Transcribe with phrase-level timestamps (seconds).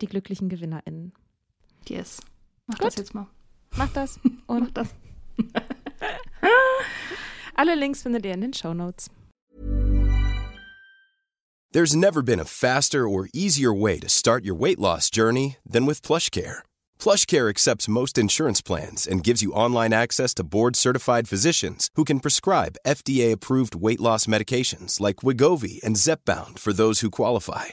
[0.00, 1.12] die glücklichen GewinnerInnen.
[1.88, 2.20] Yes.
[2.66, 2.86] Mach Gut.
[2.88, 3.26] das jetzt mal.
[3.76, 4.94] Macht das Mach und das.
[7.54, 9.10] alle Links findet ihr in den Show Notes.
[11.72, 15.84] There's never been a faster or easier way to start your weight loss journey than
[15.84, 16.60] with PlushCare.
[16.98, 22.20] PlushCare accepts most insurance plans and gives you online access to board-certified physicians who can
[22.20, 27.72] prescribe FDA-approved weight loss medications like Wigovi and Zepbound for those who qualify.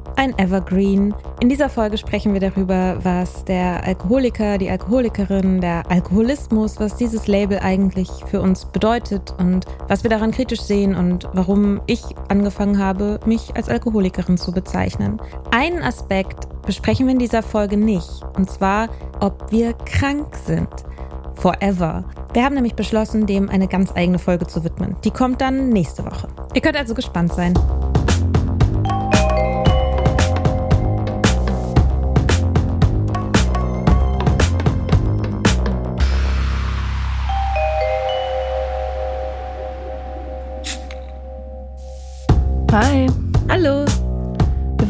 [0.21, 1.15] ein Evergreen.
[1.39, 7.25] In dieser Folge sprechen wir darüber, was der Alkoholiker, die Alkoholikerin, der Alkoholismus, was dieses
[7.25, 12.77] Label eigentlich für uns bedeutet und was wir daran kritisch sehen und warum ich angefangen
[12.77, 15.19] habe, mich als Alkoholikerin zu bezeichnen.
[15.49, 18.89] Einen Aspekt besprechen wir in dieser Folge nicht, und zwar,
[19.21, 20.69] ob wir krank sind.
[21.33, 22.05] Forever.
[22.33, 24.95] Wir haben nämlich beschlossen, dem eine ganz eigene Folge zu widmen.
[25.03, 26.27] Die kommt dann nächste Woche.
[26.53, 27.55] Ihr könnt also gespannt sein.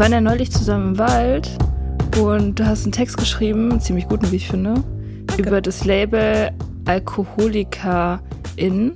[0.01, 1.47] Waren ja neulich zusammen im Wald
[2.19, 4.83] und du hast einen Text geschrieben, einen ziemlich guten, wie ich finde,
[5.37, 6.49] über das Label
[6.85, 8.95] Alkoholikerin.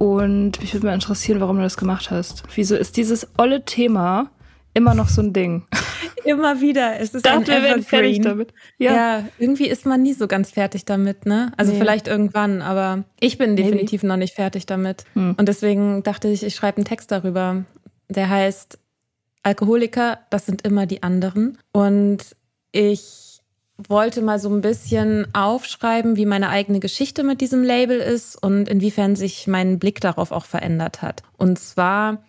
[0.00, 2.42] Und mich würde mal interessieren, warum du das gemacht hast.
[2.56, 4.32] Wieso ist dieses olle Thema
[4.74, 5.68] immer noch so ein Ding?
[6.24, 6.98] Immer wieder.
[6.98, 8.52] Es ist dachte, wir wären fertig damit.
[8.76, 8.94] Ja.
[8.94, 9.22] Ja.
[9.38, 11.52] irgendwie ist man nie so ganz fertig damit, ne?
[11.56, 11.78] Also Nee.
[11.78, 13.62] vielleicht irgendwann, aber ich bin Maybe.
[13.62, 15.04] definitiv noch nicht fertig damit.
[15.14, 15.36] Hm.
[15.38, 17.64] Und deswegen dachte ich, ich schreibe einen Text darüber.
[18.08, 18.78] Der heißt
[19.42, 21.58] Alkoholiker, das sind immer die anderen.
[21.72, 22.36] Und
[22.72, 23.40] ich
[23.76, 28.68] wollte mal so ein bisschen aufschreiben, wie meine eigene Geschichte mit diesem Label ist und
[28.68, 31.22] inwiefern sich mein Blick darauf auch verändert hat.
[31.36, 32.24] Und zwar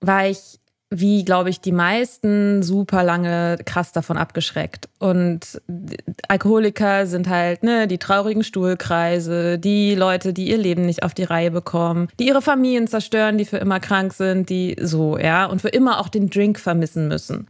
[0.00, 0.58] war ich,
[0.94, 4.88] wie glaube ich, die meisten super lange krass davon abgeschreckt.
[4.98, 5.60] Und
[6.28, 11.24] Alkoholiker sind halt ne, die traurigen Stuhlkreise, die Leute, die ihr Leben nicht auf die
[11.24, 15.62] Reihe bekommen, die ihre Familien zerstören, die für immer krank sind, die so, ja, und
[15.62, 17.48] für immer auch den Drink vermissen müssen.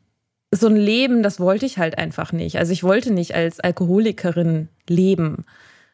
[0.55, 2.59] So ein Leben, das wollte ich halt einfach nicht.
[2.59, 5.45] Also ich wollte nicht als Alkoholikerin leben,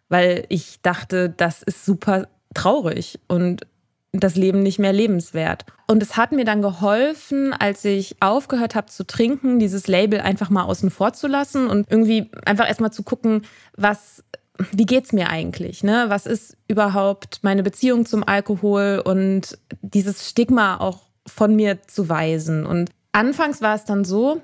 [0.08, 3.66] weil ich dachte, das ist super traurig und
[4.12, 5.66] das Leben nicht mehr lebenswert.
[5.86, 10.50] Und es hat mir dann geholfen, als ich aufgehört habe zu trinken, dieses Label einfach
[10.50, 13.42] mal außen vor zu lassen und irgendwie einfach erstmal zu gucken,
[13.76, 14.24] was,
[14.72, 15.82] wie geht's mir eigentlich?
[15.84, 16.06] Ne?
[16.08, 22.64] Was ist überhaupt meine Beziehung zum Alkohol und dieses Stigma auch von mir zu weisen?
[22.64, 24.40] Und anfangs war es dann so,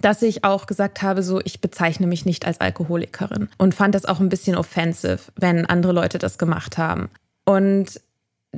[0.00, 4.04] dass ich auch gesagt habe, so ich bezeichne mich nicht als Alkoholikerin und fand das
[4.04, 7.08] auch ein bisschen offensive, wenn andere Leute das gemacht haben.
[7.44, 8.00] Und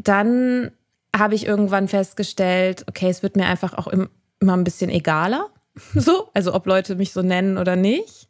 [0.05, 0.71] dann
[1.17, 4.09] habe ich irgendwann festgestellt, okay, es wird mir einfach auch im,
[4.41, 5.49] immer ein bisschen egaler,
[5.95, 8.29] so, also ob Leute mich so nennen oder nicht.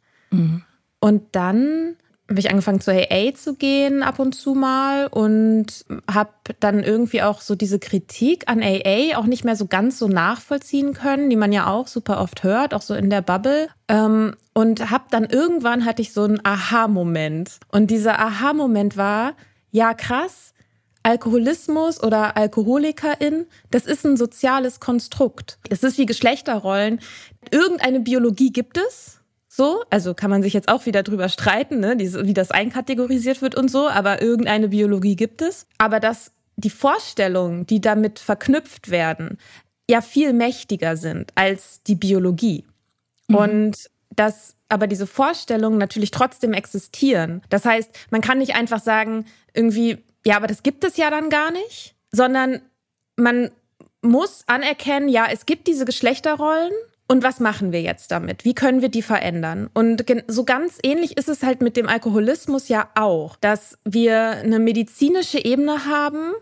[0.99, 1.95] Und dann
[2.29, 6.29] habe ich angefangen zur AA zu gehen ab und zu mal und habe
[6.59, 10.93] dann irgendwie auch so diese Kritik an AA auch nicht mehr so ganz so nachvollziehen
[10.93, 13.69] können, die man ja auch super oft hört, auch so in der Bubble.
[13.87, 17.59] Ähm, und habe dann irgendwann hatte ich so einen Aha-Moment.
[17.71, 19.33] Und dieser Aha-Moment war,
[19.71, 20.48] ja krass,
[21.03, 25.57] Alkoholismus oder Alkoholikerin, das ist ein soziales Konstrukt.
[25.69, 26.99] Es ist wie Geschlechterrollen.
[27.51, 31.97] Irgendeine Biologie gibt es, so, also kann man sich jetzt auch wieder drüber streiten, ne,
[31.97, 35.67] wie das einkategorisiert wird und so, aber irgendeine Biologie gibt es.
[35.77, 39.37] Aber dass die Vorstellungen, die damit verknüpft werden,
[39.89, 42.65] ja viel mächtiger sind als die Biologie.
[43.27, 43.35] Mhm.
[43.35, 47.41] Und dass aber diese Vorstellungen natürlich trotzdem existieren.
[47.49, 51.31] Das heißt, man kann nicht einfach sagen, irgendwie, ja, aber das gibt es ja dann
[51.31, 52.61] gar nicht, sondern
[53.15, 53.49] man
[54.03, 56.71] muss anerkennen, ja, es gibt diese Geschlechterrollen
[57.07, 58.45] und was machen wir jetzt damit?
[58.45, 59.71] Wie können wir die verändern?
[59.73, 64.59] Und so ganz ähnlich ist es halt mit dem Alkoholismus ja auch, dass wir eine
[64.59, 66.33] medizinische Ebene haben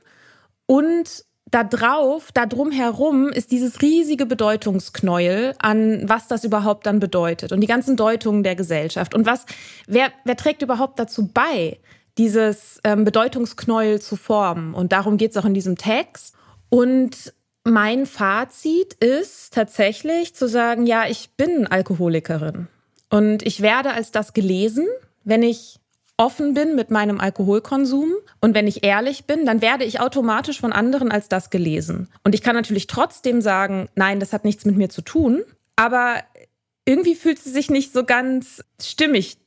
[0.66, 7.00] und da drauf, da drum herum ist dieses riesige Bedeutungsknäuel an, was das überhaupt dann
[7.00, 9.46] bedeutet und die ganzen Deutungen der Gesellschaft und was,
[9.88, 11.80] wer, wer trägt überhaupt dazu bei,
[12.18, 14.74] dieses ähm, Bedeutungsknäuel zu formen?
[14.74, 16.36] Und darum geht es auch in diesem Text.
[16.70, 17.34] Und
[17.64, 22.68] mein Fazit ist tatsächlich zu sagen, ja, ich bin Alkoholikerin
[23.10, 24.86] und ich werde als das gelesen,
[25.24, 25.80] wenn ich
[26.18, 30.74] offen bin mit meinem Alkoholkonsum und wenn ich ehrlich bin, dann werde ich automatisch von
[30.74, 32.10] anderen als das gelesen.
[32.24, 35.44] Und ich kann natürlich trotzdem sagen, nein, das hat nichts mit mir zu tun,
[35.76, 36.24] aber
[36.86, 39.38] irgendwie fühlt sie sich nicht so ganz stimmig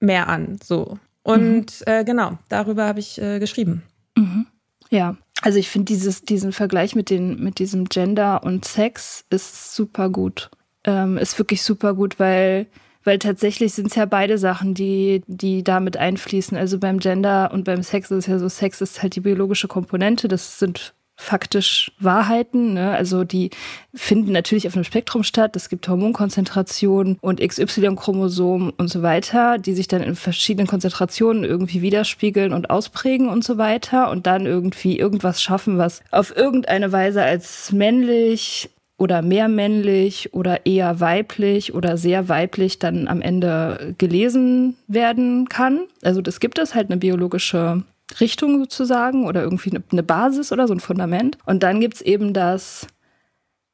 [0.00, 0.98] mehr an, so.
[1.24, 1.86] Und mhm.
[1.86, 3.82] äh, genau, darüber habe ich äh, geschrieben.
[4.16, 4.46] Mhm.
[4.90, 9.74] Ja, also ich finde dieses, diesen Vergleich mit, den, mit diesem Gender und Sex ist
[9.74, 10.50] super gut.
[10.84, 12.66] Ähm, ist wirklich super gut, weil,
[13.02, 16.56] weil tatsächlich sind es ja beide Sachen, die, die damit einfließen.
[16.56, 19.66] Also beim Gender und beim Sex ist es ja so, Sex ist halt die biologische
[19.66, 20.28] Komponente.
[20.28, 22.74] Das sind faktisch Wahrheiten.
[22.74, 22.90] Ne?
[22.90, 23.50] Also die
[23.94, 25.54] finden natürlich auf einem Spektrum statt.
[25.56, 31.82] Es gibt Hormonkonzentrationen und XY-Chromosomen und so weiter, die sich dann in verschiedenen Konzentrationen irgendwie
[31.82, 37.22] widerspiegeln und ausprägen und so weiter und dann irgendwie irgendwas schaffen, was auf irgendeine Weise
[37.22, 44.76] als männlich oder mehr männlich oder eher weiblich oder sehr weiblich dann am Ende gelesen
[44.86, 45.80] werden kann.
[46.02, 47.82] Also das gibt es halt eine biologische
[48.20, 51.38] Richtung sozusagen oder irgendwie eine Basis oder so ein Fundament.
[51.46, 52.86] Und dann gibt's eben das,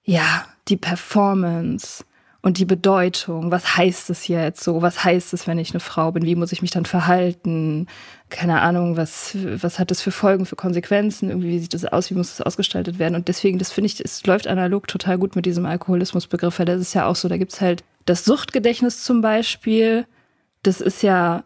[0.04, 2.04] ja, die Performance
[2.42, 3.50] und die Bedeutung.
[3.50, 4.82] Was heißt es jetzt so?
[4.82, 6.24] Was heißt es, wenn ich eine Frau bin?
[6.24, 7.86] Wie muss ich mich dann verhalten?
[8.30, 11.28] Keine Ahnung, was, was hat das für Folgen, für Konsequenzen?
[11.28, 12.10] Irgendwie, wie sieht das aus?
[12.10, 13.14] Wie muss das ausgestaltet werden?
[13.14, 16.80] Und deswegen, das finde ich, es läuft analog total gut mit diesem Alkoholismusbegriff, weil das
[16.80, 20.06] ist ja auch so, da gibt's halt das Suchtgedächtnis zum Beispiel.
[20.62, 21.44] Das ist ja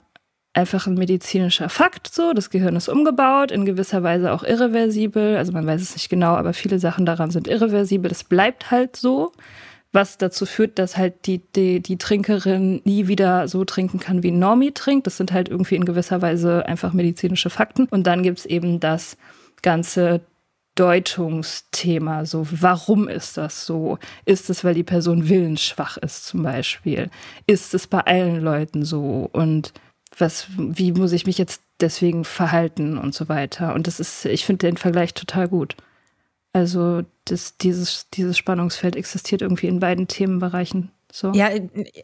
[0.54, 2.32] einfach ein medizinischer Fakt so.
[2.32, 5.36] Das Gehirn ist umgebaut, in gewisser Weise auch irreversibel.
[5.36, 8.10] Also man weiß es nicht genau, aber viele Sachen daran sind irreversibel.
[8.10, 9.32] Es bleibt halt so,
[9.92, 14.30] was dazu führt, dass halt die, die, die Trinkerin nie wieder so trinken kann, wie
[14.30, 15.06] Normie trinkt.
[15.06, 17.86] Das sind halt irgendwie in gewisser Weise einfach medizinische Fakten.
[17.86, 19.16] Und dann gibt's eben das
[19.62, 20.20] ganze
[20.76, 22.26] Deutungsthema.
[22.26, 23.98] So, warum ist das so?
[24.24, 27.10] Ist es, weil die Person willensschwach ist, zum Beispiel?
[27.46, 29.28] Ist es bei allen Leuten so?
[29.32, 29.72] Und
[30.18, 33.74] was, wie muss ich mich jetzt deswegen verhalten und so weiter.
[33.74, 35.76] Und das ist, ich finde den Vergleich total gut.
[36.52, 40.90] Also das, dieses, dieses Spannungsfeld existiert irgendwie in beiden Themenbereichen.
[41.10, 41.32] So.
[41.32, 41.48] Ja,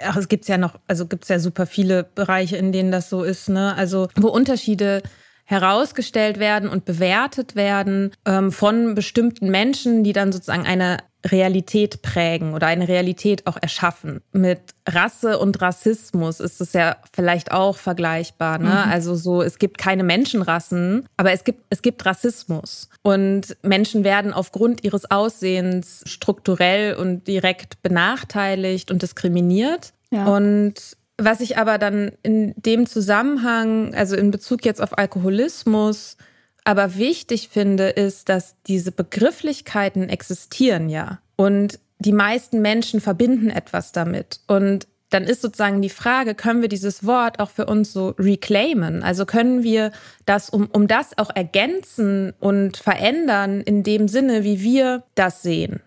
[0.01, 3.11] ach, es gibt ja noch, also gibt es ja super viele Bereiche, in denen das
[3.11, 3.75] so ist, ne?
[3.75, 5.03] Also wo Unterschiede
[5.45, 12.55] herausgestellt werden und bewertet werden ähm, von bestimmten Menschen, die dann sozusagen eine Realität prägen
[12.55, 14.23] oder eine Realität auch erschaffen.
[14.33, 18.59] Mit Rasse und Rassismus ist es ja vielleicht auch vergleichbar.
[18.59, 18.71] Ne?
[18.71, 18.91] Mhm.
[18.93, 22.89] Also so, es gibt keine Menschenrassen, aber es gibt, es gibt Rassismus.
[23.03, 29.93] Und Menschen werden aufgrund ihres Aussehens strukturell und direkt benachteiligt und diskriminiert.
[30.11, 30.27] Ja.
[30.27, 36.17] Und was ich aber dann in dem Zusammenhang, also in Bezug jetzt auf Alkoholismus,
[36.65, 41.21] aber wichtig finde, ist, dass diese Begrifflichkeiten existieren ja.
[41.37, 44.41] Und die meisten Menschen verbinden etwas damit.
[44.47, 49.03] Und dann ist sozusagen die Frage, können wir dieses Wort auch für uns so reclaimen?
[49.03, 49.91] Also können wir
[50.25, 55.81] das, um, um das auch ergänzen und verändern in dem Sinne, wie wir das sehen?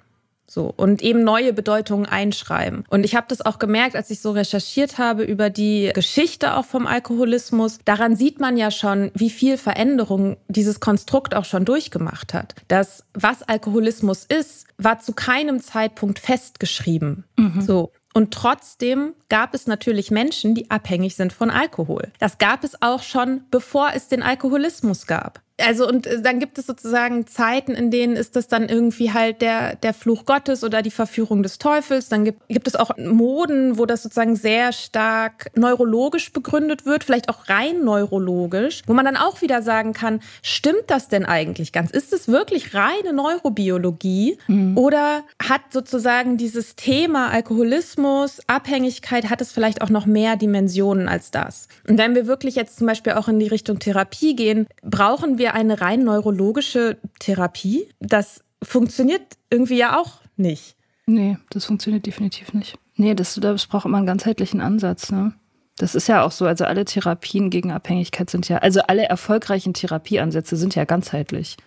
[0.53, 2.85] So, und eben neue Bedeutungen einschreiben.
[2.91, 6.65] Und ich habe das auch gemerkt, als ich so recherchiert habe über die Geschichte auch
[6.65, 7.79] vom Alkoholismus.
[7.85, 12.53] Daran sieht man ja schon, wie viel Veränderung dieses Konstrukt auch schon durchgemacht hat.
[12.67, 17.23] Das, was Alkoholismus ist, war zu keinem Zeitpunkt festgeschrieben.
[17.35, 17.61] Mhm.
[17.61, 17.91] So.
[18.13, 22.11] Und trotzdem gab es natürlich Menschen, die abhängig sind von Alkohol.
[22.19, 26.57] Das gab es auch schon, bevor es den Alkoholismus gab also und äh, dann gibt
[26.57, 30.81] es sozusagen Zeiten, in denen ist das dann irgendwie halt der, der Fluch Gottes oder
[30.81, 32.09] die Verführung des Teufels.
[32.09, 37.29] Dann gibt, gibt es auch Moden, wo das sozusagen sehr stark neurologisch begründet wird, vielleicht
[37.29, 41.91] auch rein neurologisch, wo man dann auch wieder sagen kann, stimmt das denn eigentlich ganz?
[41.91, 44.77] Ist es wirklich reine Neurobiologie mhm.
[44.77, 51.29] oder hat sozusagen dieses Thema Alkoholismus, Abhängigkeit, hat es vielleicht auch noch mehr Dimensionen als
[51.29, 51.67] das?
[51.87, 55.42] Und wenn wir wirklich jetzt zum Beispiel auch in die Richtung Therapie gehen, brauchen wir
[55.43, 57.89] wir eine rein neurologische Therapie?
[57.99, 60.77] Das funktioniert irgendwie ja auch nicht.
[61.05, 62.77] Nee, das funktioniert definitiv nicht.
[62.95, 65.11] Nee, das, das braucht immer einen ganzheitlichen Ansatz.
[65.11, 65.33] Ne?
[65.77, 69.73] Das ist ja auch so, also alle Therapien gegen Abhängigkeit sind ja, also alle erfolgreichen
[69.73, 71.57] Therapieansätze sind ja ganzheitlich.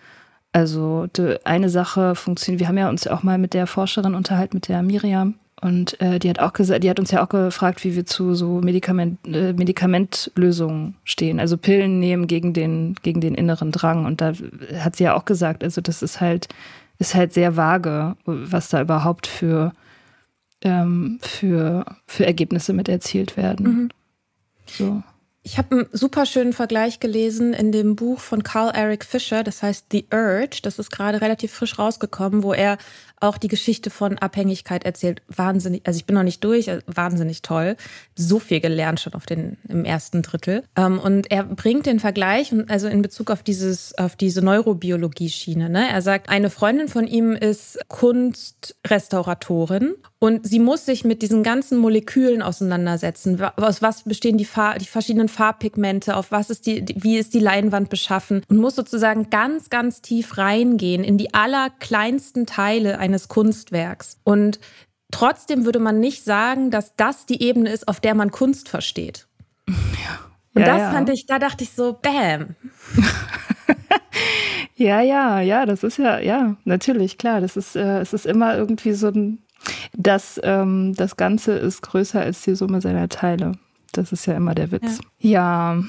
[0.53, 1.07] Also
[1.45, 4.69] eine Sache funktioniert, wir haben ja uns ja auch mal mit der Forscherin unterhalten, mit
[4.69, 7.97] der Miriam, und äh, die hat auch gesagt, die hat uns ja auch gefragt, wie
[7.97, 13.73] wir zu so Medikament, äh, Medikamentlösungen stehen, also Pillen nehmen gegen den, gegen den inneren
[13.73, 14.05] Drang.
[14.05, 14.35] Und da
[14.79, 16.49] hat sie ja auch gesagt, also das ist halt,
[16.99, 19.73] ist halt sehr vage, was da überhaupt für,
[20.61, 23.67] ähm, für, für Ergebnisse mit erzielt werden.
[23.67, 23.89] Mhm.
[24.67, 25.03] So.
[25.47, 29.63] Ich habe einen super schönen Vergleich gelesen in dem Buch von Carl Eric Fisher, das
[29.63, 30.59] heißt The Urge.
[30.63, 32.79] Das ist gerade relativ frisch rausgekommen, wo er
[33.21, 35.23] auch die Geschichte von Abhängigkeit erzählt.
[35.29, 37.77] Wahnsinnig, also ich bin noch nicht durch, also wahnsinnig toll.
[38.17, 40.65] So viel gelernt schon auf den, im ersten Drittel.
[40.75, 45.71] Ähm, und er bringt den Vergleich, also in Bezug auf dieses, auf diese Neurobiologie-Schiene.
[45.71, 45.89] Ne?
[45.89, 49.95] Er sagt, eine Freundin von ihm ist Kunstrestauratorin
[50.27, 53.41] und sie muss sich mit diesen ganzen Molekülen auseinandersetzen.
[53.55, 56.17] Aus was bestehen die, Farb, die verschiedenen Farbpigmente?
[56.17, 58.43] Auf was ist die, wie ist die Leinwand beschaffen?
[58.49, 64.19] Und muss sozusagen ganz, ganz tief reingehen in die allerkleinsten Teile eines Kunstwerks.
[64.25, 64.59] Und
[65.13, 69.29] trotzdem würde man nicht sagen, dass das die Ebene ist, auf der man Kunst versteht.
[69.69, 69.75] Ja.
[70.55, 70.91] Und ja, das ja.
[70.91, 72.57] fand ich, da dachte ich so, bam.
[74.75, 77.41] ja, ja, ja, das ist ja, ja, natürlich, klar.
[77.41, 79.46] Das ist, äh, es ist immer irgendwie so ein,
[79.97, 83.53] das, ähm, das Ganze ist größer als die Summe seiner Teile.
[83.93, 85.01] Das ist ja immer der Witz.
[85.19, 85.85] Ja, ja,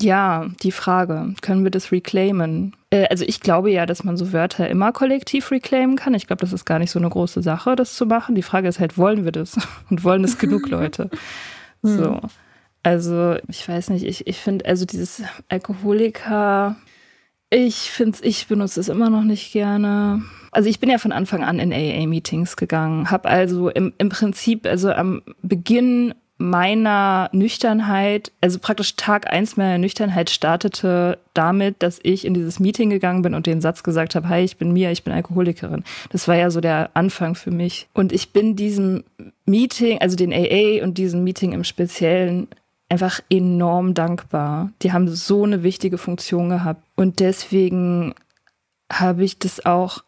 [0.00, 2.74] ja die Frage, können wir das reclaimen?
[2.90, 6.14] Äh, also ich glaube ja, dass man so Wörter immer kollektiv reclaimen kann.
[6.14, 8.34] Ich glaube, das ist gar nicht so eine große Sache, das zu machen.
[8.34, 9.56] Die Frage ist halt, wollen wir das?
[9.90, 11.10] Und wollen es genug Leute?
[11.82, 12.20] So.
[12.84, 16.76] Also, ich weiß nicht, ich, ich finde, also dieses Alkoholiker,
[17.50, 20.22] ich finde ich benutze es immer noch nicht gerne.
[20.52, 24.66] Also ich bin ja von Anfang an in AA-Meetings gegangen, habe also im, im Prinzip,
[24.66, 32.24] also am Beginn meiner Nüchternheit, also praktisch Tag eins meiner Nüchternheit startete damit, dass ich
[32.24, 35.04] in dieses Meeting gegangen bin und den Satz gesagt habe, hi, ich bin Mia, ich
[35.04, 35.84] bin Alkoholikerin.
[36.10, 37.86] Das war ja so der Anfang für mich.
[37.94, 39.04] Und ich bin diesem
[39.46, 42.48] Meeting, also den AA und diesem Meeting im Speziellen
[42.88, 44.70] einfach enorm dankbar.
[44.82, 46.82] Die haben so eine wichtige Funktion gehabt.
[46.96, 48.14] Und deswegen
[48.92, 50.02] habe ich das auch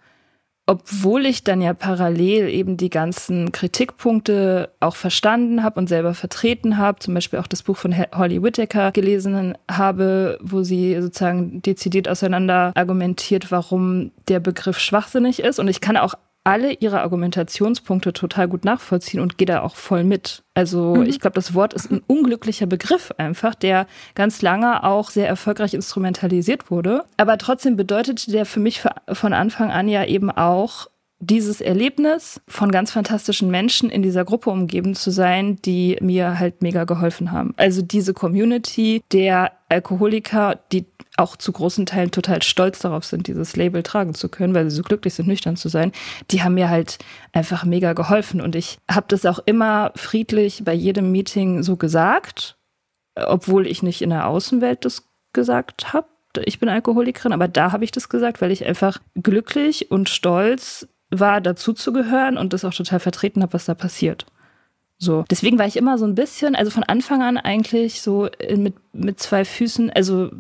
[0.67, 6.79] obwohl ich dann ja parallel eben die ganzen Kritikpunkte auch verstanden habe und selber vertreten
[6.79, 12.09] habe, zum Beispiel auch das Buch von Holly Whittaker gelesen habe, wo sie sozusagen dezidiert
[12.09, 15.59] auseinander argumentiert, warum der Begriff schwachsinnig ist.
[15.59, 20.05] Und ich kann auch alle ihre Argumentationspunkte total gut nachvollziehen und gehe da auch voll
[20.05, 20.43] mit.
[20.53, 21.07] Also mhm.
[21.07, 25.73] ich glaube, das Wort ist ein unglücklicher Begriff einfach, der ganz lange auch sehr erfolgreich
[25.73, 27.05] instrumentalisiert wurde.
[27.17, 30.89] Aber trotzdem bedeutete der für mich von Anfang an ja eben auch
[31.21, 36.63] dieses Erlebnis von ganz fantastischen Menschen in dieser Gruppe umgeben zu sein, die mir halt
[36.63, 37.55] mega geholfen haben.
[37.57, 40.85] Also diese Community der Alkoholiker, die
[41.17, 44.77] auch zu großen Teilen total stolz darauf sind, dieses Label tragen zu können, weil sie
[44.77, 45.93] so glücklich sind, nüchtern zu sein,
[46.31, 46.99] die haben mir halt
[47.33, 48.41] einfach mega geholfen.
[48.41, 52.57] Und ich habe das auch immer friedlich bei jedem Meeting so gesagt,
[53.15, 56.09] obwohl ich nicht in der Außenwelt das gesagt habe.
[56.45, 60.89] Ich bin Alkoholikerin, aber da habe ich das gesagt, weil ich einfach glücklich und stolz
[61.11, 64.27] war, dazuzugehören und das auch total vertreten habe, was da passiert.
[64.99, 65.25] So.
[65.31, 69.21] Deswegen war ich immer so ein bisschen, also von Anfang an eigentlich so mit, mit
[69.21, 70.31] zwei Füßen, also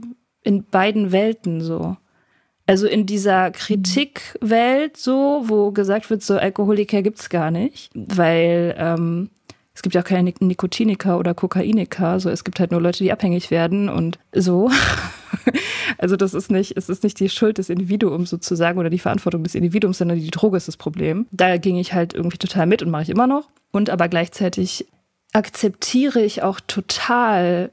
[0.44, 1.96] in beiden Welten so.
[2.66, 9.30] Also in dieser Kritikwelt so, wo gesagt wird, so Alkoholiker gibt's gar nicht, weil ähm,
[9.74, 13.12] es gibt ja auch keine Nikotiniker oder Kokainiker, so es gibt halt nur Leute, die
[13.12, 14.70] abhängig werden und so.
[15.98, 19.42] also das ist nicht, es ist nicht die Schuld des Individuums sozusagen oder die Verantwortung
[19.42, 21.26] des Individuums, sondern die Droge ist das Problem.
[21.32, 23.48] Da ging ich halt irgendwie total mit und mache ich immer noch.
[23.72, 24.86] Und aber gleichzeitig
[25.32, 27.72] akzeptiere ich auch total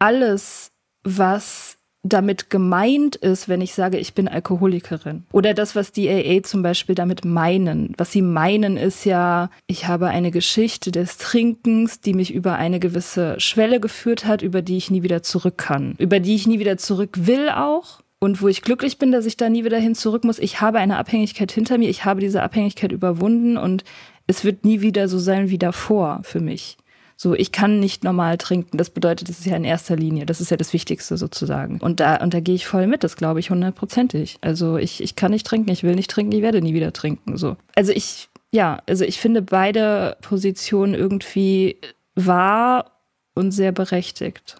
[0.00, 0.72] alles,
[1.04, 5.24] was damit gemeint ist, wenn ich sage, ich bin Alkoholikerin.
[5.30, 7.94] Oder das, was die AA zum Beispiel damit meinen.
[7.96, 12.80] Was sie meinen, ist ja, ich habe eine Geschichte des Trinkens, die mich über eine
[12.80, 15.94] gewisse Schwelle geführt hat, über die ich nie wieder zurück kann.
[15.98, 18.00] Über die ich nie wieder zurück will auch.
[18.18, 20.38] Und wo ich glücklich bin, dass ich da nie wieder hin zurück muss.
[20.38, 21.88] Ich habe eine Abhängigkeit hinter mir.
[21.88, 23.84] Ich habe diese Abhängigkeit überwunden und
[24.26, 26.76] es wird nie wieder so sein wie davor für mich.
[27.22, 28.78] So, ich kann nicht normal trinken.
[28.78, 30.26] Das bedeutet, das ist ja in erster Linie.
[30.26, 31.78] Das ist ja das Wichtigste sozusagen.
[31.78, 33.04] Und da, und da gehe ich voll mit.
[33.04, 34.38] Das glaube ich hundertprozentig.
[34.40, 35.70] Also ich, ich kann nicht trinken.
[35.70, 36.32] Ich will nicht trinken.
[36.32, 37.36] Ich werde nie wieder trinken.
[37.36, 37.56] So.
[37.76, 41.76] Also ich, ja, also ich finde beide Positionen irgendwie
[42.16, 42.90] wahr
[43.36, 44.56] und sehr berechtigt.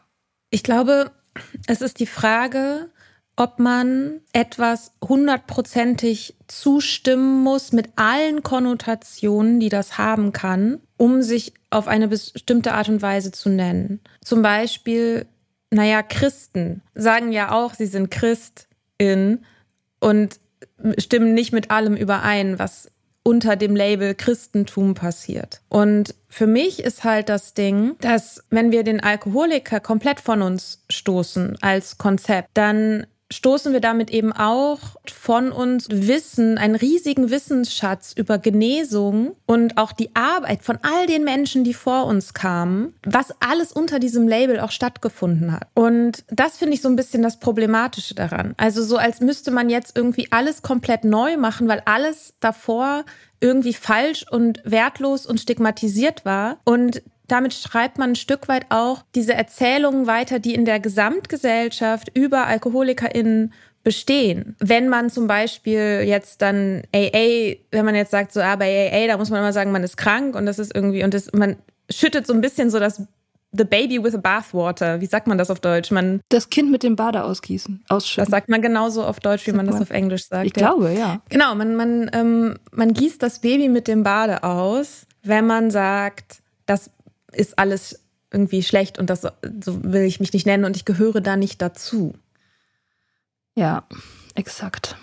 [0.51, 1.11] Ich glaube,
[1.67, 2.91] es ist die Frage,
[3.35, 11.55] ob man etwas hundertprozentig zustimmen muss mit allen Konnotationen, die das haben kann, um sich
[11.73, 14.01] auf eine bestimmte Art und Weise zu nennen.
[14.23, 15.27] Zum Beispiel,
[15.71, 19.45] naja, Christen sagen ja auch, sie sind Christin
[20.01, 20.41] und
[20.99, 22.91] stimmen nicht mit allem überein, was
[23.25, 25.61] unter dem Label Christentum passiert.
[25.69, 30.85] Und für mich ist halt das Ding, dass wenn wir den Alkoholiker komplett von uns
[30.91, 34.79] stoßen als Konzept, dann stoßen wir damit eben auch
[35.13, 41.25] von uns Wissen, einen riesigen Wissensschatz über Genesung und auch die Arbeit von all den
[41.25, 45.67] Menschen, die vor uns kamen, was alles unter diesem Label auch stattgefunden hat.
[45.75, 48.55] Und das finde ich so ein bisschen das Problematische daran.
[48.57, 53.05] Also so als müsste man jetzt irgendwie alles komplett neu machen, weil alles davor
[53.41, 56.59] irgendwie falsch und wertlos und stigmatisiert war.
[56.65, 62.11] Und damit schreibt man ein Stück weit auch diese Erzählungen weiter, die in der Gesamtgesellschaft
[62.15, 64.55] über AlkoholikerInnen bestehen.
[64.59, 69.07] Wenn man zum Beispiel jetzt dann AA, wenn man jetzt sagt, so, ah, bei AA,
[69.07, 71.57] da muss man immer sagen, man ist krank und das ist irgendwie, und das, man
[71.91, 73.03] schüttet so ein bisschen so das
[73.55, 75.03] The baby with a bathwater.
[75.03, 75.91] Wie sagt man das auf Deutsch?
[75.91, 78.25] Man das Kind mit dem Bade ausgießen, ausschütten.
[78.25, 80.47] Das sagt man genauso auf Deutsch, wie man das auf Englisch sagt.
[80.47, 80.69] Ich ja.
[80.69, 81.21] glaube, ja.
[81.29, 86.41] Genau, man, man, ähm, man gießt das Baby mit dem Bade aus, wenn man sagt,
[86.65, 86.91] das
[87.35, 91.21] ist alles irgendwie schlecht und das so will ich mich nicht nennen und ich gehöre
[91.21, 92.15] da nicht dazu.
[93.55, 93.87] Ja,
[94.35, 94.97] exakt.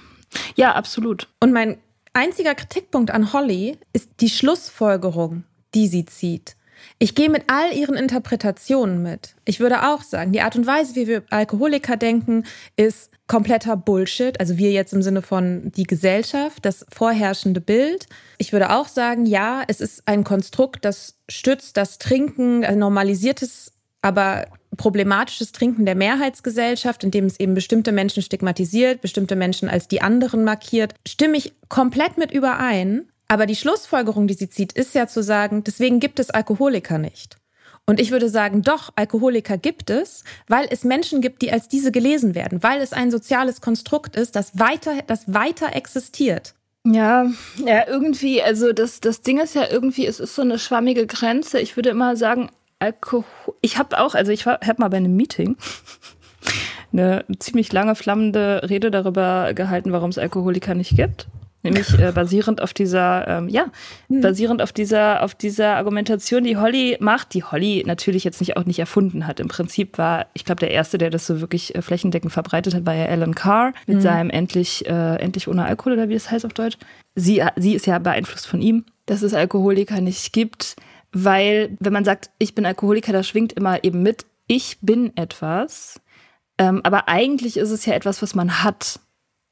[0.56, 1.28] Ja, absolut.
[1.40, 1.78] Und mein
[2.14, 5.44] einziger Kritikpunkt an Holly ist die Schlussfolgerung,
[5.76, 6.56] die sie zieht.
[6.98, 9.36] Ich gehe mit all ihren Interpretationen mit.
[9.46, 14.40] Ich würde auch sagen, die Art und Weise, wie wir Alkoholiker denken, ist kompletter Bullshit.
[14.40, 18.08] Also wir jetzt im Sinne von die Gesellschaft, das vorherrschende Bild.
[18.38, 24.48] Ich würde auch sagen, ja, es ist ein Konstrukt, das stützt das Trinken, normalisiertes, aber
[24.78, 30.44] problematisches Trinken der Mehrheitsgesellschaft, indem es eben bestimmte Menschen stigmatisiert, bestimmte Menschen als die anderen
[30.44, 33.10] markiert, stimme ich komplett mit überein.
[33.30, 37.38] Aber die Schlussfolgerung, die sie zieht, ist ja zu sagen, deswegen gibt es Alkoholiker nicht.
[37.86, 41.92] Und ich würde sagen, doch, Alkoholiker gibt es, weil es Menschen gibt, die als diese
[41.92, 46.56] gelesen werden, weil es ein soziales Konstrukt ist, das weiter, das weiter existiert.
[46.86, 47.28] Ja,
[47.64, 51.60] ja, irgendwie, also das, das Ding ist ja irgendwie, es ist so eine schwammige Grenze.
[51.60, 53.26] Ich würde immer sagen, Alkohol.
[53.62, 55.56] Ich habe auch, also ich habe mal bei einem Meeting
[56.94, 61.28] eine ziemlich lange flammende Rede darüber gehalten, warum es Alkoholiker nicht gibt.
[61.62, 63.66] Nämlich äh, basierend auf dieser, ähm, ja,
[64.08, 64.22] mhm.
[64.22, 68.66] basierend auf dieser, auf dieser Argumentation, die Holly macht, die Holly natürlich jetzt nicht auch
[68.66, 69.40] nicht erfunden hat.
[69.40, 72.86] Im Prinzip war, ich glaube, der erste, der das so wirklich äh, flächendeckend verbreitet hat,
[72.86, 74.02] war ja Alan Carr mit mhm.
[74.02, 76.78] seinem endlich, äh, endlich ohne Alkohol oder wie das heißt auf Deutsch.
[77.16, 80.76] Sie, sie ist ja beeinflusst von ihm, dass es Alkoholiker nicht gibt,
[81.12, 86.00] weil wenn man sagt, ich bin Alkoholiker, da schwingt immer eben mit, ich bin etwas.
[86.58, 89.00] Ähm, aber eigentlich ist es ja etwas, was man hat.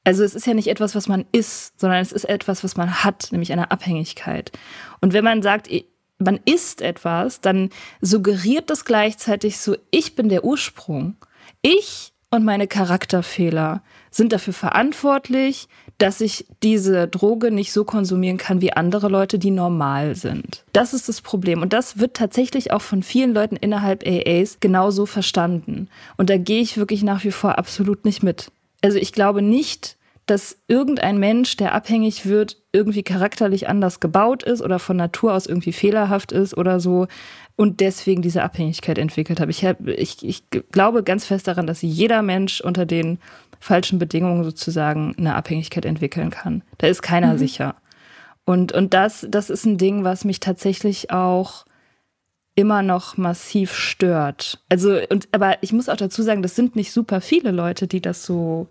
[0.08, 3.04] Also es ist ja nicht etwas, was man ist, sondern es ist etwas, was man
[3.04, 4.54] hat, nämlich eine Abhängigkeit.
[5.02, 5.70] Und wenn man sagt,
[6.17, 11.17] man ist etwas, dann suggeriert das gleichzeitig so, ich bin der Ursprung.
[11.62, 15.67] Ich und meine Charakterfehler sind dafür verantwortlich,
[15.98, 20.63] dass ich diese Droge nicht so konsumieren kann wie andere Leute, die normal sind.
[20.72, 21.62] Das ist das Problem.
[21.62, 25.89] Und das wird tatsächlich auch von vielen Leuten innerhalb AAs genauso verstanden.
[26.15, 28.52] Und da gehe ich wirklich nach wie vor absolut nicht mit.
[28.82, 29.97] Also ich glaube nicht,
[30.28, 35.48] dass irgendein Mensch, der abhängig wird, irgendwie charakterlich anders gebaut ist oder von Natur aus
[35.48, 37.08] irgendwie fehlerhaft ist oder so
[37.56, 39.50] und deswegen diese Abhängigkeit entwickelt hat.
[39.50, 43.20] Ich, hab, ich, ich glaube ganz fest daran, dass jeder Mensch unter den
[43.60, 46.62] falschen Bedingungen sozusagen eine Abhängigkeit entwickeln kann.
[46.78, 47.38] Da ist keiner mhm.
[47.40, 47.76] sicher.
[48.46, 51.66] Und, und das, das ist ein Ding, was mich tatsächlich auch
[52.56, 54.60] immer noch massiv stört.
[54.70, 58.02] Also, und, aber ich muss auch dazu sagen, das sind nicht super viele Leute, die
[58.02, 58.68] das so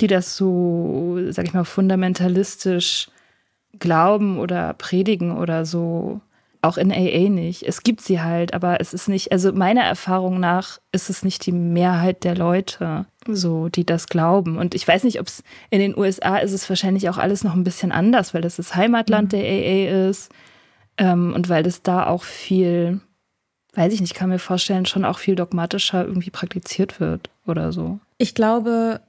[0.00, 3.08] die das so, sag ich mal, fundamentalistisch
[3.78, 6.20] glauben oder predigen oder so.
[6.62, 7.62] auch in AA nicht.
[7.62, 11.46] Es gibt sie halt, aber es ist nicht, also meiner Erfahrung nach ist es nicht
[11.46, 14.58] die Mehrheit der Leute, so, die das glauben.
[14.58, 17.54] Und ich weiß nicht, ob es in den USA ist es wahrscheinlich auch alles noch
[17.54, 19.38] ein bisschen anders, weil das das Heimatland mhm.
[19.38, 20.30] der AA ist
[20.98, 23.00] ähm, und weil das da auch viel,
[23.72, 28.00] weiß ich nicht, kann mir vorstellen, schon auch viel dogmatischer irgendwie praktiziert wird oder so.
[28.18, 29.00] Ich glaube,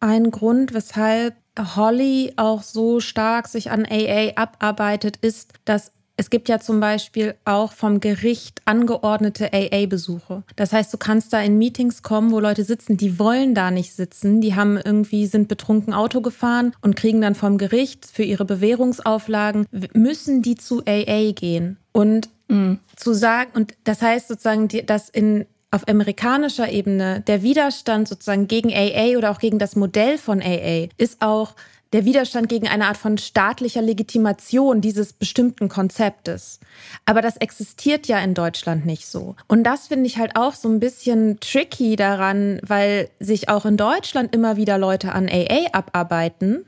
[0.00, 6.50] ein Grund, weshalb Holly auch so stark sich an AA abarbeitet, ist, dass es gibt
[6.50, 10.42] ja zum Beispiel auch vom Gericht angeordnete AA-Besuche.
[10.54, 13.94] Das heißt, du kannst da in Meetings kommen, wo Leute sitzen, die wollen da nicht
[13.94, 14.42] sitzen.
[14.42, 19.64] Die haben irgendwie, sind betrunken Auto gefahren und kriegen dann vom Gericht für ihre Bewährungsauflagen,
[19.94, 21.78] müssen die zu AA gehen.
[21.92, 22.80] Und mhm.
[22.96, 28.72] zu sagen, und das heißt sozusagen, dass in auf amerikanischer Ebene der Widerstand sozusagen gegen
[28.72, 31.54] AA oder auch gegen das Modell von AA ist auch
[31.92, 36.60] der Widerstand gegen eine Art von staatlicher Legitimation dieses bestimmten Konzeptes.
[37.04, 39.34] Aber das existiert ja in Deutschland nicht so.
[39.48, 43.76] Und das finde ich halt auch so ein bisschen tricky daran, weil sich auch in
[43.76, 46.64] Deutschland immer wieder Leute an AA abarbeiten.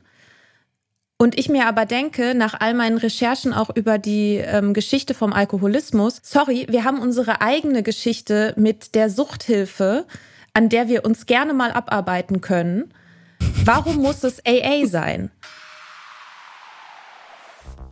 [1.23, 5.31] Und ich mir aber denke, nach all meinen Recherchen auch über die ähm, Geschichte vom
[5.31, 10.05] Alkoholismus, sorry, wir haben unsere eigene Geschichte mit der Suchthilfe,
[10.53, 12.93] an der wir uns gerne mal abarbeiten können.
[13.63, 15.31] Warum muss es AA sein?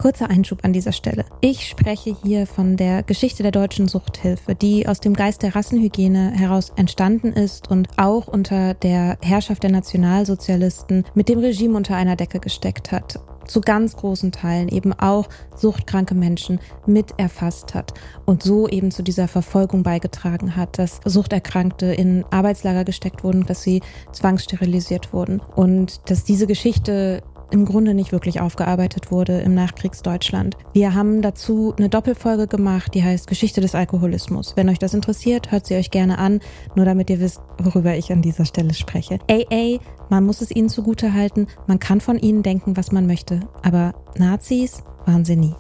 [0.02, 1.26] Kurzer Einschub an dieser Stelle.
[1.42, 6.32] Ich spreche hier von der Geschichte der deutschen Suchthilfe, die aus dem Geist der Rassenhygiene
[6.32, 12.16] heraus entstanden ist und auch unter der Herrschaft der Nationalsozialisten mit dem Regime unter einer
[12.16, 17.94] Decke gesteckt hat zu ganz großen Teilen eben auch suchtkranke Menschen mit erfasst hat
[18.26, 23.64] und so eben zu dieser Verfolgung beigetragen hat, dass Suchterkrankte in Arbeitslager gesteckt wurden, dass
[23.64, 23.82] sie
[24.14, 30.58] zwangssterilisiert wurden und dass diese Geschichte im Grunde nicht wirklich aufgearbeitet wurde im Nachkriegsdeutschland.
[30.74, 34.56] Wir haben dazu eine Doppelfolge gemacht, die heißt Geschichte des Alkoholismus.
[34.56, 36.40] Wenn euch das interessiert, hört sie euch gerne an,
[36.76, 39.20] nur damit ihr wisst, worüber ich an dieser Stelle spreche.
[39.30, 43.42] AA, man muss es ihnen zugute halten, man kann von ihnen denken, was man möchte,
[43.64, 45.56] aber Nazis waren sie nie.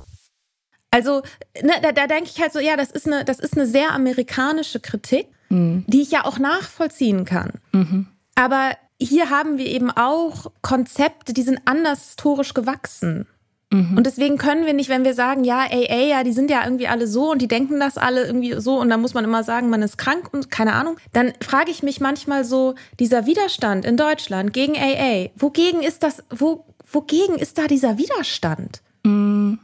[0.92, 1.22] Also,
[1.62, 3.94] ne, da, da denke ich halt so, ja, das ist eine, das ist eine sehr
[3.94, 5.86] amerikanische Kritik, mhm.
[5.88, 7.54] die ich ja auch nachvollziehen kann.
[7.72, 8.08] Mhm.
[8.36, 8.72] Aber
[9.06, 13.28] hier haben wir eben auch Konzepte, die sind anders historisch gewachsen.
[13.72, 13.98] Mhm.
[13.98, 16.64] Und deswegen können wir nicht, wenn wir sagen, ja, ey, ey, ja, die sind ja
[16.64, 19.44] irgendwie alle so und die denken das alle irgendwie so und dann muss man immer
[19.44, 23.86] sagen, man ist krank und keine Ahnung, dann frage ich mich manchmal so, dieser Widerstand
[23.86, 28.82] in Deutschland gegen AA, wogegen ist das, wo, wogegen ist da dieser Widerstand?
[29.04, 29.60] Mhm.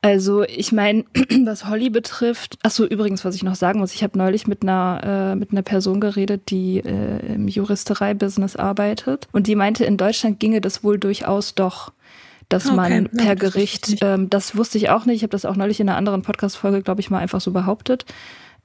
[0.00, 1.04] Also ich meine,
[1.44, 4.62] was Holly betrifft, ach so übrigens, was ich noch sagen muss, ich habe neulich mit
[4.62, 9.26] einer äh, mit einer Person geredet, die äh, im Juristerei-Business arbeitet.
[9.32, 11.92] Und die meinte, in Deutschland ginge das wohl durchaus doch,
[12.48, 12.76] dass okay.
[12.76, 15.56] man per ja, das Gericht, ähm, das wusste ich auch nicht, ich habe das auch
[15.56, 18.06] neulich in einer anderen Podcast-Folge, glaube ich, mal einfach so behauptet,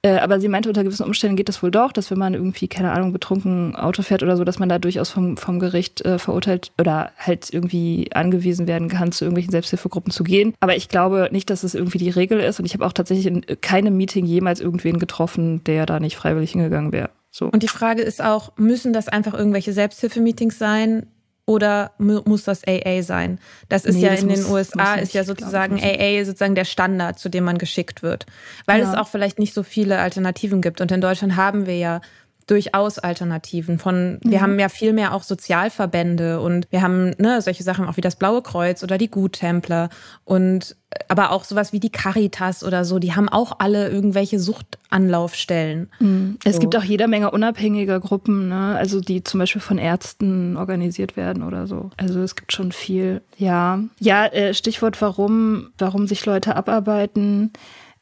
[0.06, 2.68] äh, aber sie meinte, unter gewissen Umständen geht das wohl doch, dass wenn man irgendwie,
[2.68, 6.20] keine Ahnung, betrunken Auto fährt oder so, dass man da durchaus vom, vom Gericht äh,
[6.20, 10.54] verurteilt oder halt irgendwie angewiesen werden kann, zu irgendwelchen Selbsthilfegruppen zu gehen.
[10.60, 12.60] Aber ich glaube nicht, dass es irgendwie die Regel ist.
[12.60, 16.52] Und ich habe auch tatsächlich in keinem Meeting jemals irgendwen getroffen, der da nicht freiwillig
[16.52, 17.10] hingegangen wäre.
[17.32, 17.46] So.
[17.46, 21.08] Und die Frage ist auch, müssen das einfach irgendwelche Selbsthilfemeetings sein?
[21.46, 23.40] Oder muss das AA sein?
[23.68, 26.56] Das ist nee, ja das in muss, den USA nicht, ist ja sozusagen AA sozusagen
[26.56, 28.26] der Standard, zu dem man geschickt wird,
[28.66, 28.90] weil ja.
[28.90, 30.80] es auch vielleicht nicht so viele Alternativen gibt.
[30.80, 32.02] Und in Deutschland haben wir ja
[32.48, 33.80] durchaus Alternativen.
[33.80, 34.42] Von wir mhm.
[34.42, 38.16] haben ja viel mehr auch Sozialverbände und wir haben ne, solche Sachen auch wie das
[38.16, 39.90] Blaue Kreuz oder die Guttempler
[40.26, 40.76] und
[41.08, 45.90] aber auch sowas wie die Caritas oder so, die haben auch alle irgendwelche Suchtanlaufstellen.
[46.00, 46.38] Mhm.
[46.44, 46.60] Es so.
[46.60, 48.76] gibt auch jede Menge unabhängige Gruppen, ne?
[48.78, 51.90] also die zum Beispiel von Ärzten organisiert werden oder so.
[51.98, 53.22] Also es gibt schon viel.
[53.38, 54.26] Ja, ja.
[54.28, 57.52] Äh, Stichwort warum, warum sich Leute abarbeiten.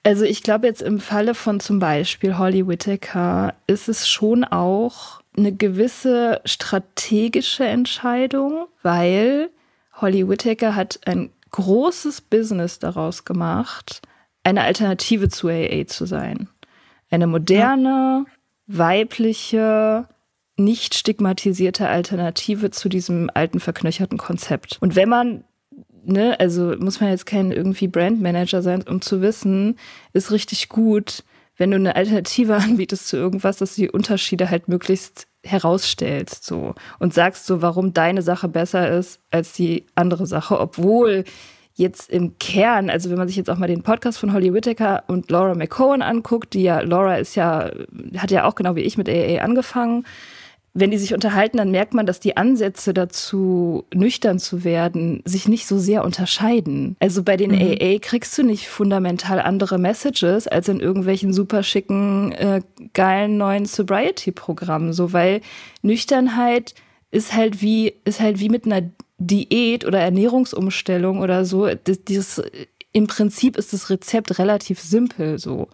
[0.04, 5.22] Also ich glaube jetzt im Falle von zum Beispiel Holly Whittaker ist es schon auch
[5.38, 9.50] eine gewisse strategische Entscheidung, weil
[9.94, 14.02] Holly Whittaker hat ein großes Business daraus gemacht,
[14.44, 16.50] eine Alternative zu AA zu sein.
[17.12, 18.26] Eine moderne,
[18.68, 20.08] weibliche,
[20.58, 24.78] nicht stigmatisierte Alternative zu diesem alten verknöcherten Konzept.
[24.82, 25.44] Und wenn man
[26.04, 29.78] ne, also muss man jetzt kein irgendwie Brandmanager sein, um zu wissen,
[30.14, 31.24] ist richtig gut,
[31.58, 36.76] wenn du eine Alternative anbietest zu irgendwas, dass du die Unterschiede halt möglichst herausstellst so.
[37.00, 41.24] Und sagst so, warum deine Sache besser ist als die andere Sache, obwohl
[41.74, 45.04] jetzt im Kern, also wenn man sich jetzt auch mal den Podcast von Holly Whittaker
[45.08, 47.72] und Laura McCohen anguckt, die ja, Laura ist ja,
[48.18, 50.06] hat ja auch genau wie ich mit AA angefangen
[50.74, 55.48] wenn die sich unterhalten, dann merkt man, dass die Ansätze dazu, nüchtern zu werden, sich
[55.48, 56.96] nicht so sehr unterscheiden.
[57.00, 57.78] Also bei den mhm.
[57.80, 62.62] AA kriegst du nicht fundamental andere Messages als in irgendwelchen super schicken, äh,
[62.94, 64.94] geilen neuen Sobriety-Programmen.
[64.94, 65.42] So, weil
[65.82, 66.74] Nüchternheit
[67.12, 71.68] ist halt wie, ist halt wie mit einer Diät oder Ernährungsumstellung oder so.
[71.84, 72.42] Das, dieses,
[72.94, 75.68] im Prinzip ist das Rezept relativ simpel so.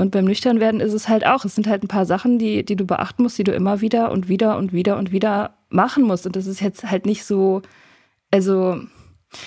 [0.00, 1.44] Und beim Nüchternwerden ist es halt auch.
[1.44, 4.12] Es sind halt ein paar Sachen, die, die du beachten musst, die du immer wieder
[4.12, 6.24] und wieder und wieder und wieder machen musst.
[6.24, 7.62] Und das ist jetzt halt nicht so,
[8.30, 8.80] also,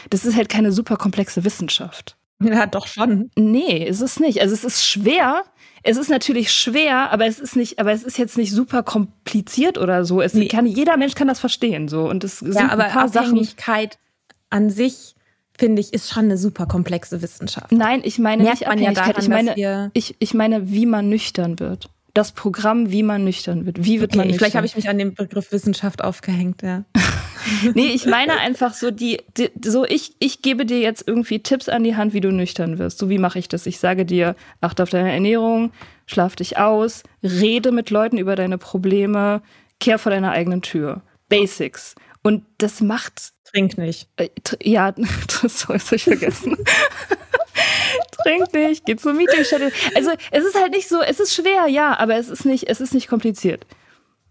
[0.10, 2.18] das ist halt keine super komplexe Wissenschaft.
[2.44, 3.32] Ja, doch schon.
[3.36, 4.42] Nee, ist es nicht.
[4.42, 5.44] Also es ist schwer.
[5.84, 9.78] Es ist natürlich schwer, aber es ist nicht, aber es ist jetzt nicht super kompliziert
[9.78, 10.22] oder so.
[10.22, 10.48] Es nee.
[10.48, 12.10] kann, jeder Mensch kann das verstehen, so.
[12.10, 14.38] Und es sind ja, aber ein paar Abhängigkeit Sachen.
[14.50, 15.16] an sich
[15.62, 17.72] finde ich, ist schon eine super komplexe Wissenschaft.
[17.72, 18.98] Nein, ich meine Merkt nicht Abhängigkeit.
[18.98, 21.88] Ja daran, ich, meine, ich, ich meine, wie man nüchtern wird.
[22.16, 23.86] Das Programm, wie man nüchtern wird.
[23.86, 24.40] Wie wird okay, man nüchtern?
[24.40, 26.84] Vielleicht habe ich mich an dem Begriff Wissenschaft aufgehängt, ja.
[27.76, 31.70] nee, ich meine einfach so die, die, so ich ich gebe dir jetzt irgendwie Tipps
[31.70, 32.98] an die Hand, wie du nüchtern wirst.
[32.98, 33.68] So wie mache ich das?
[33.68, 35.72] Ich sage dir, achte auf deine Ernährung,
[36.08, 39.44] schlaf dich aus, rede mit Leuten über deine Probleme,
[39.80, 41.04] kehr vor deiner eigenen Tür.
[41.30, 41.94] Basics.
[42.24, 44.08] Und das macht Trink nicht.
[44.18, 44.30] Äh,
[44.64, 44.92] ja,
[45.42, 46.58] das habe ich vergessen.
[48.24, 49.72] Trink nicht, geh zur Meetingstätte.
[49.96, 52.82] Also es ist halt nicht so, es ist schwer, ja, aber es ist nicht, es
[52.82, 53.66] ist nicht kompliziert.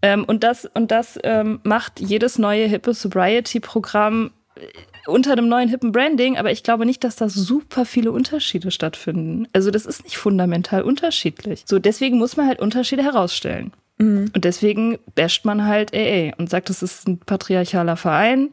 [0.01, 4.61] Ähm, und das, und das ähm, macht jedes neue hippe Sobriety-Programm äh,
[5.07, 9.47] unter einem neuen hippen Branding, aber ich glaube nicht, dass da super viele Unterschiede stattfinden.
[9.53, 11.63] Also das ist nicht fundamental unterschiedlich.
[11.65, 13.73] So, deswegen muss man halt Unterschiede herausstellen.
[13.97, 14.31] Mhm.
[14.33, 18.49] Und deswegen basht man halt AA und sagt, es ist ein patriarchaler Verein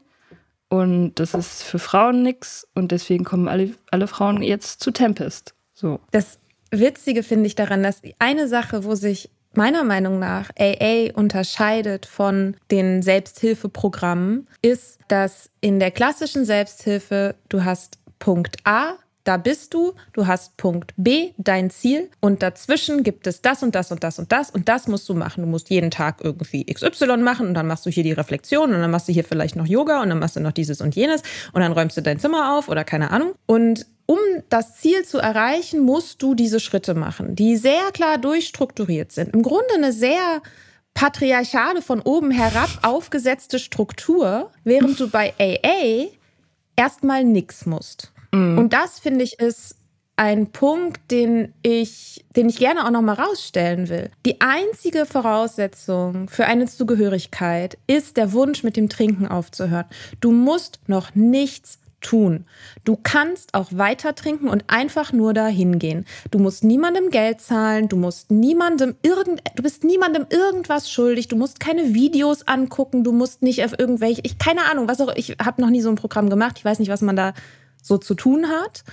[0.68, 5.54] und das ist für Frauen nix und deswegen kommen alle, alle Frauen jetzt zu Tempest.
[5.74, 6.00] So.
[6.10, 6.38] Das
[6.70, 12.56] Witzige finde ich daran, dass eine Sache, wo sich meiner Meinung nach AA unterscheidet von
[12.70, 18.94] den Selbsthilfeprogrammen, ist, dass in der klassischen Selbsthilfe du hast Punkt A,
[19.28, 23.74] da bist du, du hast Punkt B, dein Ziel und dazwischen gibt es das und
[23.74, 25.42] das und das und das und das musst du machen.
[25.42, 28.80] Du musst jeden Tag irgendwie XY machen und dann machst du hier die Reflexion und
[28.80, 31.20] dann machst du hier vielleicht noch Yoga und dann machst du noch dieses und jenes
[31.52, 33.34] und dann räumst du dein Zimmer auf oder keine Ahnung.
[33.44, 39.12] Und um das Ziel zu erreichen, musst du diese Schritte machen, die sehr klar durchstrukturiert
[39.12, 39.34] sind.
[39.34, 40.40] Im Grunde eine sehr
[40.94, 46.06] patriarchale, von oben herab aufgesetzte Struktur, während du bei AA
[46.76, 48.10] erstmal nichts musst.
[48.32, 48.58] Mhm.
[48.58, 49.76] Und das finde ich ist
[50.18, 54.10] ein Punkt, den ich, den ich gerne auch noch mal rausstellen will.
[54.26, 59.84] Die einzige Voraussetzung für eine Zugehörigkeit ist der Wunsch, mit dem Trinken aufzuhören.
[60.20, 62.46] Du musst noch nichts tun.
[62.84, 66.04] Du kannst auch weiter trinken und einfach nur dahin gehen.
[66.30, 71.36] Du musst niemandem Geld zahlen, du musst niemandem irgend, du bist niemandem irgendwas schuldig, du
[71.36, 75.36] musst keine Videos angucken, du musst nicht auf irgendwelche, ich keine Ahnung, was auch, ich
[75.42, 77.34] habe noch nie so ein Programm gemacht, ich weiß nicht, was man da
[77.82, 78.84] so zu tun hat.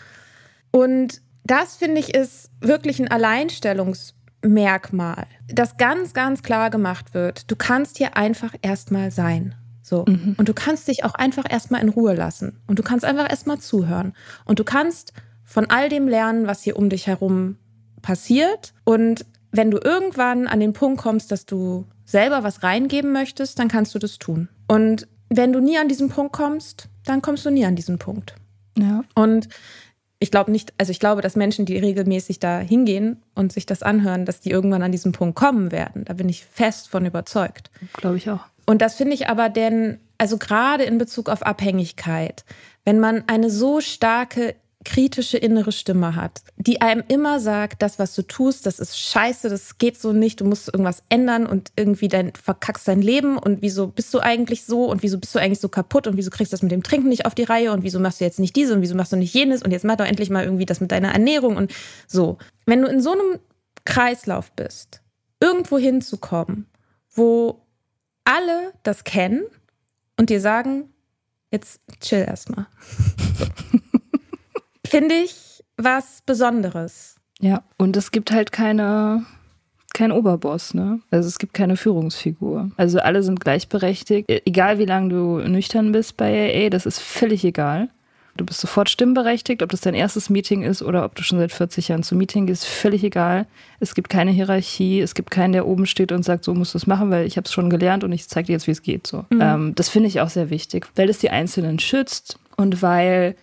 [0.71, 7.50] Und das finde ich ist wirklich ein Alleinstellungsmerkmal, das ganz, ganz klar gemacht wird.
[7.52, 9.56] Du kannst hier einfach erstmal sein.
[9.82, 10.04] So.
[10.08, 10.36] Mhm.
[10.38, 12.60] Und du kannst dich auch einfach erstmal in Ruhe lassen.
[12.65, 14.13] Und du kannst einfach erstmal zuhören.
[14.43, 17.58] Und du kannst von all dem lernen, was hier um dich herum
[18.02, 18.74] passiert.
[18.84, 23.67] Und wenn du irgendwann an den Punkt kommst, dass du selber was reingeben möchtest, dann
[23.67, 24.50] kannst du das tun.
[24.67, 28.36] Und wenn du nie an diesen Punkt kommst, dann kommst du nie an diesen Punkt.
[28.77, 29.03] Ja.
[29.15, 29.49] Und
[30.19, 33.83] ich glaube nicht, also ich glaube, dass Menschen, die regelmäßig da hingehen und sich das
[33.83, 36.05] anhören, dass die irgendwann an diesen Punkt kommen werden.
[36.05, 37.69] Da bin ich fest von überzeugt.
[37.93, 38.45] Glaube ich auch.
[38.65, 42.45] Und das finde ich aber denn, also gerade in Bezug auf Abhängigkeit,
[42.85, 44.55] wenn man eine so starke
[44.86, 49.50] kritische innere Stimme hat, die einem immer sagt, das, was du tust, das ist scheiße,
[49.50, 53.62] das geht so nicht, du musst irgendwas ändern und irgendwie dein, verkackst dein Leben und
[53.62, 56.54] wieso bist du eigentlich so und wieso bist du eigentlich so kaputt und wieso kriegst
[56.54, 58.56] du das mit dem Trinken nicht auf die Reihe und wieso machst du jetzt nicht
[58.56, 60.80] diese und wieso machst du nicht jenes und jetzt mach doch endlich mal irgendwie das
[60.80, 61.74] mit deiner Ernährung und
[62.08, 62.38] so.
[62.65, 63.39] Wenn du in so einem
[63.84, 65.02] Kreislauf bist,
[65.41, 66.67] irgendwo hinzukommen,
[67.12, 67.62] wo
[68.24, 69.43] alle das kennen
[70.17, 70.89] und dir sagen,
[71.52, 72.67] jetzt chill erstmal.
[74.86, 77.15] finde ich was Besonderes.
[77.39, 79.26] Ja, und es gibt halt keine,
[79.93, 81.02] kein Oberboss, ne?
[81.12, 82.71] Also es gibt keine Führungsfigur.
[82.78, 84.30] Also alle sind gleichberechtigt.
[84.30, 87.89] E, egal wie lange du nüchtern bist bei AA, das ist völlig egal.
[88.38, 91.54] Du bist sofort stimmberechtigt, ob das dein erstes Meeting ist oder ob du schon seit
[91.54, 93.48] 40 Jahren zum Meeting gehst, völlig egal.
[93.80, 96.78] Es gibt keine Hierarchie, es gibt keinen, der oben steht und sagt, so musst du
[96.78, 98.82] es machen, weil ich habe es schon gelernt und ich zeige dir jetzt, wie es
[98.82, 99.08] geht.
[99.08, 99.26] So.
[99.30, 99.41] Mhm.
[99.41, 103.38] Ähm, das finde ich auch sehr wichtig, weil es die Einzelnen schützt und weil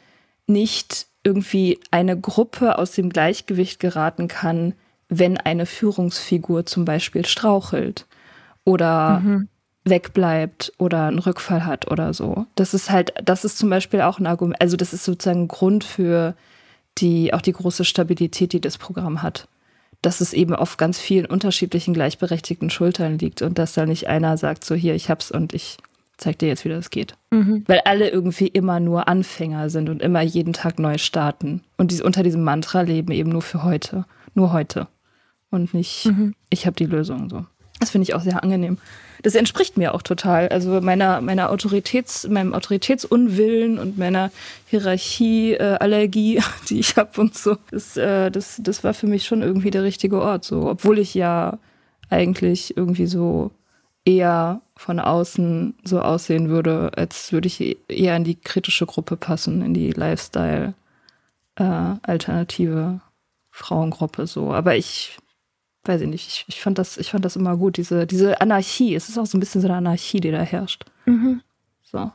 [0.47, 4.75] nicht irgendwie eine Gruppe aus dem Gleichgewicht geraten kann,
[5.09, 8.07] wenn eine Führungsfigur zum Beispiel strauchelt
[8.65, 9.49] oder mhm.
[9.85, 12.47] wegbleibt oder einen Rückfall hat oder so.
[12.55, 15.49] Das ist halt, das ist zum Beispiel auch ein Argument, also das ist sozusagen ein
[15.49, 16.35] Grund für
[16.99, 19.49] die, auch die große Stabilität, die das Programm hat.
[20.01, 24.37] Dass es eben auf ganz vielen unterschiedlichen gleichberechtigten Schultern liegt und dass da nicht einer
[24.37, 25.77] sagt, so hier, ich hab's und ich
[26.23, 27.15] zeig dir jetzt, wie das geht.
[27.31, 27.65] Mhm.
[27.67, 31.63] Weil alle irgendwie immer nur Anfänger sind und immer jeden Tag neu starten.
[31.77, 34.05] Und die unter diesem Mantra leben eben nur für heute.
[34.35, 34.89] Nur heute.
[35.51, 36.35] Und nicht, mhm.
[36.49, 37.45] ich habe die Lösung so.
[37.81, 38.79] Das finde ich auch sehr angenehm.
[39.23, 40.49] Das entspricht mir auch total.
[40.49, 44.31] Also meiner, meiner Autoritäts, meinem Autoritätsunwillen und meiner
[44.67, 47.57] Hierarchieallergie, äh, die ich habe und so.
[47.71, 50.45] Das, äh, das, das war für mich schon irgendwie der richtige Ort.
[50.45, 51.59] So, obwohl ich ja
[52.09, 53.51] eigentlich irgendwie so
[54.05, 59.63] eher von außen so aussehen würde, als würde ich eher in die kritische Gruppe passen,
[59.63, 60.75] in die Lifestyle
[61.57, 61.95] äh,
[63.51, 64.53] Frauengruppe so.
[64.53, 65.19] Aber ich
[65.85, 68.95] weiß ich nicht, ich, ich, fand das, ich fand das immer gut, diese, diese Anarchie.
[68.95, 70.85] Es ist auch so ein bisschen so eine Anarchie, die da herrscht.
[71.07, 71.43] Mhm.
[71.83, 72.11] So.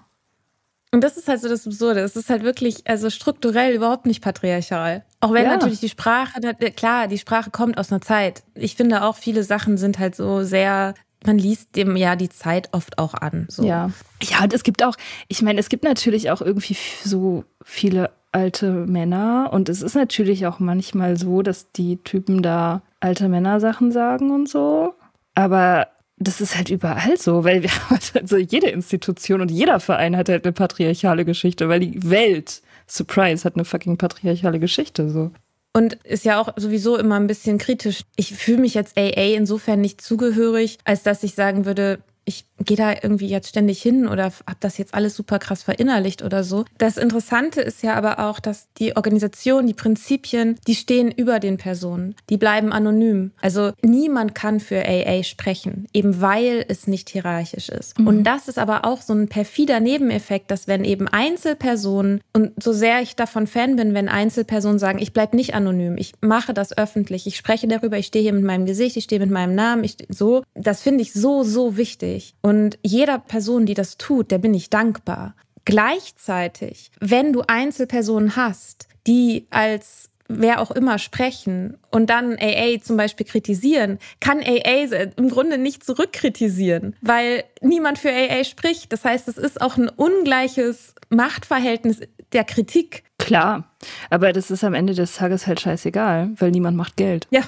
[0.92, 2.00] Und das ist halt so das Absurde.
[2.00, 5.04] Es ist halt wirklich, also strukturell überhaupt nicht patriarchal.
[5.20, 5.52] Auch wenn ja.
[5.52, 6.40] natürlich die Sprache,
[6.76, 8.44] klar, die Sprache kommt aus einer Zeit.
[8.56, 10.94] Ich finde auch, viele Sachen sind halt so sehr
[11.26, 13.48] man liest dem ja die Zeit oft auch an.
[13.50, 13.66] So.
[13.66, 13.92] Ja.
[14.22, 14.96] Ja, und es gibt auch,
[15.28, 20.46] ich meine, es gibt natürlich auch irgendwie so viele alte Männer und es ist natürlich
[20.48, 24.94] auch manchmal so, dass die Typen da alte Männer-Sachen sagen und so.
[25.34, 27.70] Aber das ist halt überall so, weil wir
[28.22, 33.44] also jede Institution und jeder Verein hat halt eine patriarchale Geschichte, weil die Welt, Surprise,
[33.44, 35.32] hat eine fucking patriarchale Geschichte so.
[35.78, 38.02] Und ist ja auch sowieso immer ein bisschen kritisch.
[38.16, 42.78] Ich fühle mich jetzt AA insofern nicht zugehörig, als dass ich sagen würde, ich gehe
[42.78, 46.66] da irgendwie jetzt ständig hin oder habe das jetzt alles super krass verinnerlicht oder so.
[46.78, 51.58] Das Interessante ist ja aber auch, dass die Organisation, die Prinzipien, die stehen über den
[51.58, 52.16] Personen.
[52.30, 53.32] Die bleiben anonym.
[53.42, 58.00] Also niemand kann für AA sprechen, eben weil es nicht hierarchisch ist.
[58.00, 58.08] Mhm.
[58.08, 62.74] Und das ist aber auch so ein perfider Nebeneffekt, dass wenn eben Einzelpersonen, und so
[62.74, 66.78] sehr ich davon Fan bin, wenn Einzelpersonen sagen, ich bleibe nicht anonym, ich mache das
[66.78, 69.84] öffentlich, ich spreche darüber, ich stehe hier mit meinem Gesicht, ich stehe mit meinem Namen,
[69.84, 72.36] ich so, das finde ich so, so wichtig wichtig.
[72.48, 75.36] Und jeder Person, die das tut, der bin ich dankbar.
[75.66, 82.96] Gleichzeitig, wenn du Einzelpersonen hast, die als wer auch immer sprechen und dann AA zum
[82.96, 88.94] Beispiel kritisieren, kann AA im Grunde nicht zurückkritisieren, weil niemand für AA spricht.
[88.94, 92.00] Das heißt, es ist auch ein ungleiches Machtverhältnis
[92.32, 93.04] der Kritik.
[93.18, 93.76] Klar,
[94.10, 97.28] aber das ist am Ende des Tages halt scheißegal, weil niemand macht Geld.
[97.30, 97.42] Ja.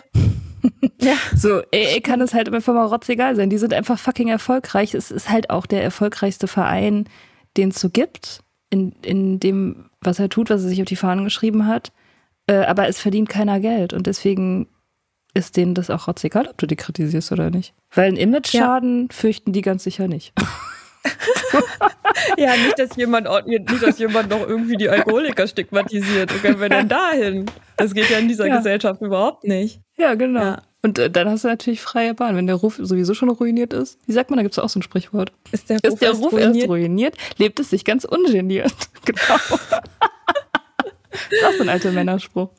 [1.02, 1.15] Ja.
[1.34, 3.50] So, ey, kann es halt einfach mal rotzegal sein.
[3.50, 4.93] Die sind einfach fucking erfolgreich.
[4.93, 7.06] Es ist halt auch der erfolgreichste Verein,
[7.56, 10.98] den es so gibt, in, in dem, was er tut, was er sich auf die
[10.98, 11.93] Fahnen geschrieben hat.
[12.48, 13.93] Äh, aber es verdient keiner Geld.
[13.93, 14.67] Und deswegen
[15.34, 17.74] ist denen das auch rotzegal, ob du die kritisierst oder nicht.
[17.91, 19.08] Weil ein Image-Schaden ja.
[19.15, 20.34] fürchten die ganz sicher nicht.
[22.38, 26.34] ja, nicht, dass jemand, nicht, dass jemand noch irgendwie die Alkoholiker stigmatisiert.
[26.34, 27.46] Wo gehen wir denn dahin?
[27.78, 28.58] Das geht ja in dieser ja.
[28.58, 29.82] Gesellschaft überhaupt nicht.
[29.98, 30.42] Ja, genau.
[30.42, 30.62] Ja.
[30.82, 34.00] Und äh, dann hast du natürlich freie Bahn, wenn der Ruf sowieso schon ruiniert ist.
[34.06, 35.32] Wie sagt man, da gibt es auch so ein Sprichwort.
[35.52, 36.56] Ist der Ruf, ist der Ruf erst, ruiniert?
[36.56, 38.74] erst ruiniert, lebt es sich ganz ungeniert.
[39.06, 39.20] genau.
[41.10, 42.50] das ist auch so ein alter Männerspruch.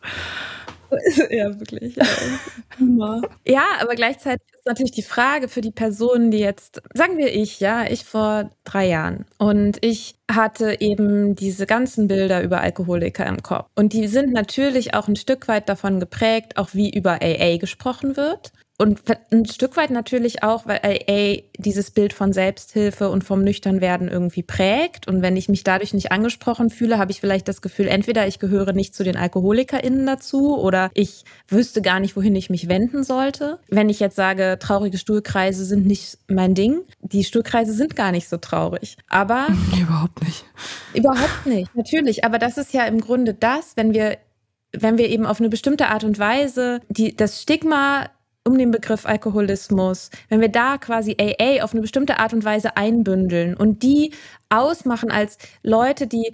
[1.31, 1.97] ja, wirklich.
[1.97, 3.21] Ja.
[3.47, 7.61] ja, aber gleichzeitig ist natürlich die Frage für die Personen, die jetzt, sagen wir ich,
[7.61, 13.43] ja, ich vor drei Jahren und ich hatte eben diese ganzen Bilder über Alkoholiker im
[13.43, 13.69] Kopf.
[13.75, 18.17] Und die sind natürlich auch ein Stück weit davon geprägt, auch wie über AA gesprochen
[18.17, 18.53] wird.
[18.81, 24.09] Und ein Stück weit natürlich auch, weil AA dieses Bild von Selbsthilfe und vom Nüchternwerden
[24.09, 25.07] irgendwie prägt.
[25.07, 28.39] Und wenn ich mich dadurch nicht angesprochen fühle, habe ich vielleicht das Gefühl, entweder ich
[28.39, 33.05] gehöre nicht zu den AlkoholikerInnen dazu oder ich wüsste gar nicht, wohin ich mich wenden
[33.05, 33.59] sollte.
[33.69, 38.31] Wenn ich jetzt sage, traurige Stuhlkreise sind nicht mein Ding, die Stuhlkreise sind gar nicht
[38.31, 38.97] so traurig.
[39.11, 39.49] Aber.
[39.79, 40.47] Überhaupt nicht.
[40.95, 42.25] Überhaupt nicht, natürlich.
[42.25, 44.17] Aber das ist ja im Grunde das, wenn wir
[44.73, 48.09] wenn wir eben auf eine bestimmte Art und Weise die, das Stigma
[48.51, 52.77] um den Begriff Alkoholismus, wenn wir da quasi AA auf eine bestimmte Art und Weise
[52.77, 54.13] einbündeln und die
[54.49, 56.33] ausmachen als Leute, die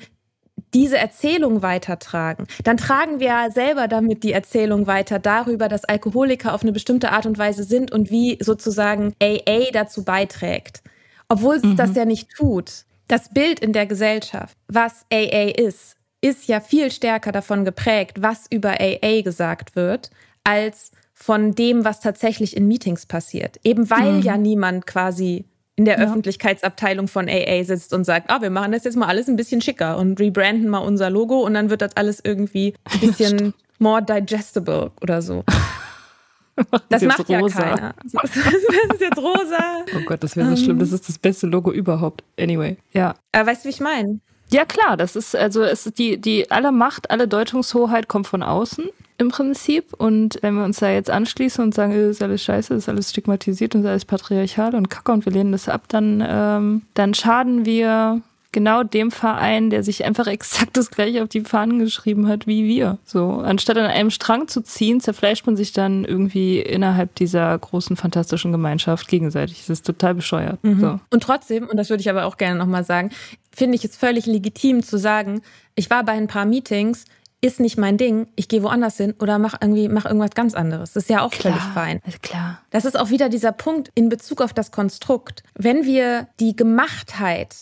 [0.73, 6.55] diese Erzählung weitertragen, dann tragen wir ja selber damit die Erzählung weiter darüber, dass Alkoholiker
[6.55, 10.83] auf eine bestimmte Art und Weise sind und wie sozusagen AA dazu beiträgt.
[11.29, 11.77] Obwohl es mhm.
[11.77, 12.85] das ja nicht tut.
[13.09, 18.47] Das Bild in der Gesellschaft, was AA ist, ist ja viel stärker davon geprägt, was
[18.51, 20.11] über AA gesagt wird,
[20.45, 23.59] als von dem, was tatsächlich in Meetings passiert.
[23.65, 24.23] Eben weil mhm.
[24.23, 26.05] ja niemand quasi in der ja.
[26.05, 29.63] Öffentlichkeitsabteilung von AA sitzt und sagt, ah, wir machen das jetzt mal alles ein bisschen
[29.63, 34.03] schicker und rebranden mal unser Logo und dann wird das alles irgendwie ein bisschen more
[34.03, 35.43] digestible oder so.
[36.91, 37.95] das macht ja keiner.
[38.13, 39.85] Das ist jetzt rosa.
[39.97, 40.79] Oh Gott, das wäre so um, schlimm.
[40.79, 42.25] Das ist das beste Logo überhaupt.
[42.39, 43.15] Anyway, ja.
[43.33, 44.21] Aber weißt du, wie ich meine?
[44.51, 48.43] Ja, klar, das ist, also es ist die, die alle Macht, alle Deutungshoheit kommt von
[48.43, 48.87] außen
[49.19, 49.93] im Prinzip.
[49.95, 53.75] Und wenn wir uns da jetzt anschließen und sagen, ist alles scheiße, ist alles stigmatisiert
[53.75, 57.65] und ist alles patriarchal und kacke und wir lehnen das ab, dann, ähm, dann schaden
[57.65, 58.23] wir
[58.57, 62.65] genau dem Verein, der sich einfach exakt das gleiche auf die Fahnen geschrieben hat wie
[62.65, 62.97] wir.
[63.05, 67.97] So, anstatt an einem Strang zu ziehen, zerfleischt man sich dann irgendwie innerhalb dieser großen
[67.97, 69.59] fantastischen Gemeinschaft gegenseitig.
[69.59, 70.65] Das ist total bescheuert.
[70.65, 70.81] Mhm.
[70.81, 71.01] So.
[71.11, 73.11] Und trotzdem, und das würde ich aber auch gerne nochmal sagen,
[73.55, 75.43] finde ich es völlig legitim zu sagen,
[75.75, 77.05] ich war bei ein paar Meetings,
[77.41, 80.95] ist nicht mein Ding, ich gehe woanders hin oder mach irgendwie mach irgendwas ganz anderes.
[80.95, 82.01] Das ist ja auch klar, völlig fein.
[82.23, 82.61] Klar.
[82.71, 85.43] Das ist auch wieder dieser Punkt in Bezug auf das Konstrukt.
[85.55, 87.55] Wenn wir die Gemachtheit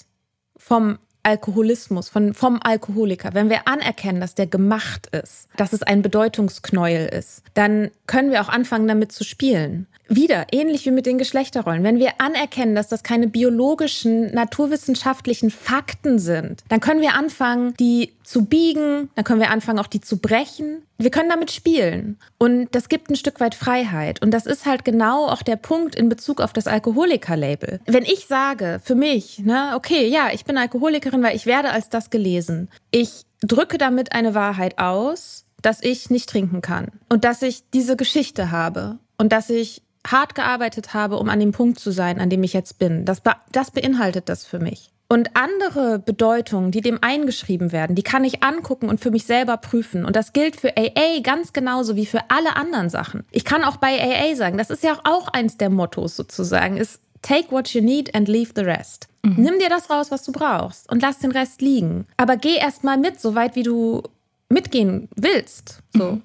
[0.56, 6.02] vom Alkoholismus, von, vom Alkoholiker, wenn wir anerkennen, dass der gemacht ist, dass es ein
[6.02, 9.86] Bedeutungsknäuel ist, dann können wir auch anfangen, damit zu spielen.
[10.08, 11.82] Wieder, ähnlich wie mit den Geschlechterrollen.
[11.82, 18.12] Wenn wir anerkennen, dass das keine biologischen, naturwissenschaftlichen Fakten sind, dann können wir anfangen, die
[18.22, 20.82] zu biegen, dann können wir anfangen, auch die zu brechen.
[20.98, 22.18] Wir können damit spielen.
[22.38, 24.22] Und das gibt ein Stück weit Freiheit.
[24.22, 27.80] Und das ist halt genau auch der Punkt in Bezug auf das Alkoholiker-Label.
[27.86, 31.88] Wenn ich sage, für mich, ne, okay, ja, ich bin Alkoholikerin, weil ich werde als
[31.88, 32.68] das gelesen.
[32.90, 36.88] Ich drücke damit eine Wahrheit aus, dass ich nicht trinken kann.
[37.08, 38.98] Und dass ich diese Geschichte habe.
[39.16, 42.52] Und dass ich hart gearbeitet habe, um an dem Punkt zu sein, an dem ich
[42.52, 43.04] jetzt bin.
[43.04, 44.90] Das, be das beinhaltet das für mich.
[45.06, 49.58] Und andere Bedeutungen, die dem eingeschrieben werden, die kann ich angucken und für mich selber
[49.58, 50.04] prüfen.
[50.04, 53.24] Und das gilt für AA ganz genauso wie für alle anderen Sachen.
[53.30, 57.00] Ich kann auch bei AA sagen, das ist ja auch eins der Mottos sozusagen, ist
[57.22, 59.08] take what you need and leave the rest.
[59.22, 59.34] Mhm.
[59.36, 62.06] Nimm dir das raus, was du brauchst und lass den Rest liegen.
[62.16, 64.02] Aber geh erst mal mit, so weit wie du
[64.48, 65.80] mitgehen willst.
[65.92, 66.12] So.
[66.12, 66.22] Mhm.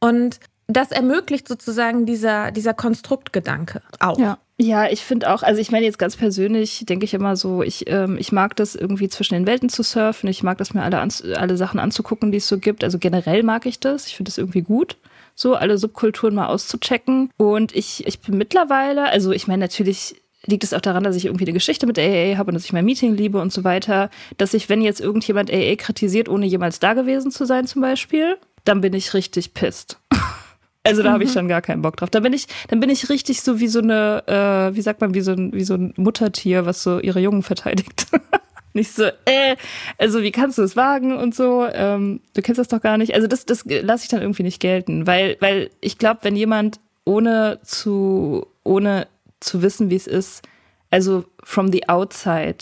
[0.00, 0.40] Und
[0.72, 4.18] das ermöglicht sozusagen dieser, dieser Konstruktgedanke auch.
[4.18, 4.38] Ja.
[4.58, 7.90] Ja, ich finde auch, also ich meine jetzt ganz persönlich, denke ich immer so, ich,
[7.90, 11.00] ähm, ich mag das irgendwie zwischen den Welten zu surfen, ich mag das mir alle,
[11.00, 12.84] alle Sachen anzugucken, die es so gibt.
[12.84, 14.98] Also generell mag ich das, ich finde das irgendwie gut,
[15.34, 17.30] so alle Subkulturen mal auszuchecken.
[17.38, 21.24] Und ich, ich bin mittlerweile, also ich meine natürlich liegt es auch daran, dass ich
[21.24, 24.10] irgendwie eine Geschichte mit AA habe und dass ich mein Meeting liebe und so weiter,
[24.38, 28.36] dass ich, wenn jetzt irgendjemand AA kritisiert, ohne jemals da gewesen zu sein zum Beispiel,
[28.64, 29.98] dann bin ich richtig pisst.
[30.84, 31.14] Also da mhm.
[31.14, 32.10] habe ich dann gar keinen Bock drauf.
[32.10, 35.14] Da bin ich, dann bin ich richtig so wie so eine, äh, wie sagt man,
[35.14, 38.06] wie so ein, wie so ein Muttertier, was so ihre Jungen verteidigt.
[38.72, 39.56] nicht so, äh,
[39.98, 43.14] also wie kannst du es wagen und so, ähm, du kennst das doch gar nicht.
[43.14, 46.80] Also das, das lasse ich dann irgendwie nicht gelten, weil, weil ich glaube, wenn jemand
[47.04, 49.06] ohne zu, ohne
[49.40, 50.42] zu wissen, wie es ist,
[50.90, 52.58] also from the outside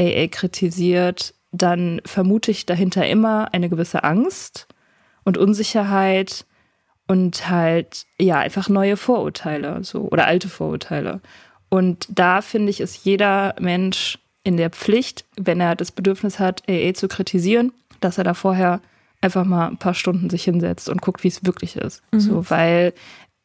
[0.00, 4.68] AA kritisiert, dann vermute ich dahinter immer eine gewisse Angst
[5.24, 6.44] und Unsicherheit
[7.08, 11.20] und halt, ja, einfach neue Vorurteile, so, oder alte Vorurteile.
[11.70, 16.62] Und da finde ich, ist jeder Mensch in der Pflicht, wenn er das Bedürfnis hat,
[16.68, 18.80] AA zu kritisieren, dass er da vorher
[19.20, 22.02] einfach mal ein paar Stunden sich hinsetzt und guckt, wie es wirklich ist.
[22.12, 22.20] Mhm.
[22.20, 22.92] So, weil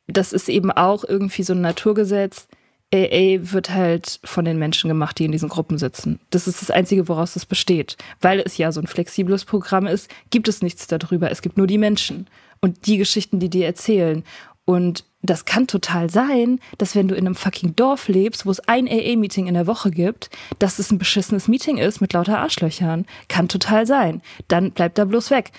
[0.08, 2.48] das ist eben auch irgendwie so ein Naturgesetz.
[2.94, 6.20] AA wird halt von den Menschen gemacht, die in diesen Gruppen sitzen.
[6.30, 7.98] Das ist das Einzige, woraus es besteht.
[8.22, 11.32] Weil es ja so ein flexibles Programm ist, gibt es nichts darüber.
[11.32, 12.28] Es gibt nur die Menschen
[12.64, 14.24] und die Geschichten, die dir erzählen.
[14.64, 18.62] Und das kann total sein, dass wenn du in einem fucking Dorf lebst, wo es
[18.62, 23.06] ein AA-Meeting in der Woche gibt, dass es ein beschissenes Meeting ist mit lauter Arschlöchern.
[23.28, 24.22] Kann total sein.
[24.48, 25.52] Dann bleibt da bloß weg.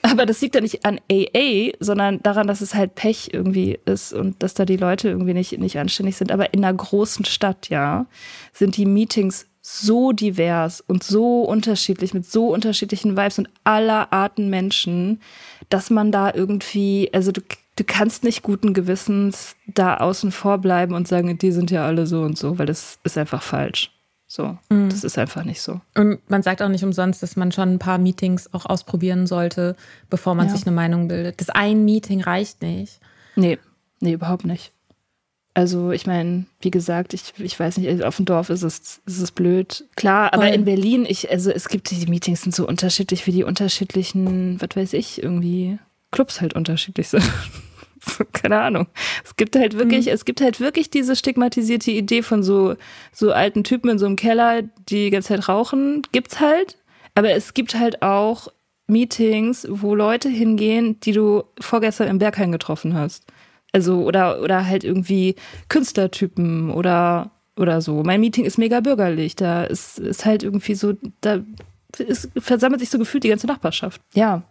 [0.00, 4.14] Aber das liegt ja nicht an AA, sondern daran, dass es halt Pech irgendwie ist
[4.14, 6.32] und dass da die Leute irgendwie nicht, nicht anständig sind.
[6.32, 8.06] Aber in einer großen Stadt, ja,
[8.54, 14.48] sind die Meetings so divers und so unterschiedlich, mit so unterschiedlichen Vibes und aller Arten
[14.48, 15.20] Menschen,
[15.70, 17.40] dass man da irgendwie, also du,
[17.76, 22.06] du kannst nicht guten Gewissens da außen vor bleiben und sagen, die sind ja alle
[22.06, 23.90] so und so, weil das ist einfach falsch.
[24.26, 24.88] So, mhm.
[24.90, 25.80] das ist einfach nicht so.
[25.96, 29.74] Und man sagt auch nicht umsonst, dass man schon ein paar Meetings auch ausprobieren sollte,
[30.08, 30.54] bevor man ja.
[30.54, 31.40] sich eine Meinung bildet.
[31.40, 33.00] Das ein Meeting reicht nicht.
[33.34, 33.58] Nee,
[33.98, 34.72] nee, überhaupt nicht.
[35.60, 39.20] Also ich meine, wie gesagt, ich, ich weiß nicht, auf dem Dorf ist es, ist
[39.20, 39.84] es blöd.
[39.94, 40.54] Klar, aber Voll.
[40.54, 44.74] in Berlin, ich, also es gibt, die Meetings sind so unterschiedlich, wie die unterschiedlichen, was
[44.74, 45.78] weiß ich, irgendwie
[46.12, 47.30] Clubs halt unterschiedlich sind.
[48.32, 48.86] Keine Ahnung.
[49.22, 50.12] Es gibt halt wirklich, mhm.
[50.12, 52.76] es gibt halt wirklich diese stigmatisierte Idee von so,
[53.12, 56.78] so alten Typen in so einem Keller, die die ganze Zeit rauchen, gibt's halt.
[57.14, 58.48] Aber es gibt halt auch
[58.86, 63.26] Meetings, wo Leute hingehen, die du vorgestern im Berghain getroffen hast.
[63.72, 65.36] Also, oder, oder halt irgendwie
[65.68, 68.02] Künstlertypen oder, oder so.
[68.02, 69.36] Mein Meeting ist mega bürgerlich.
[69.36, 71.40] Da ist, ist halt irgendwie so, da
[71.98, 74.00] ist, versammelt sich so gefühlt die ganze Nachbarschaft.
[74.14, 74.42] Ja.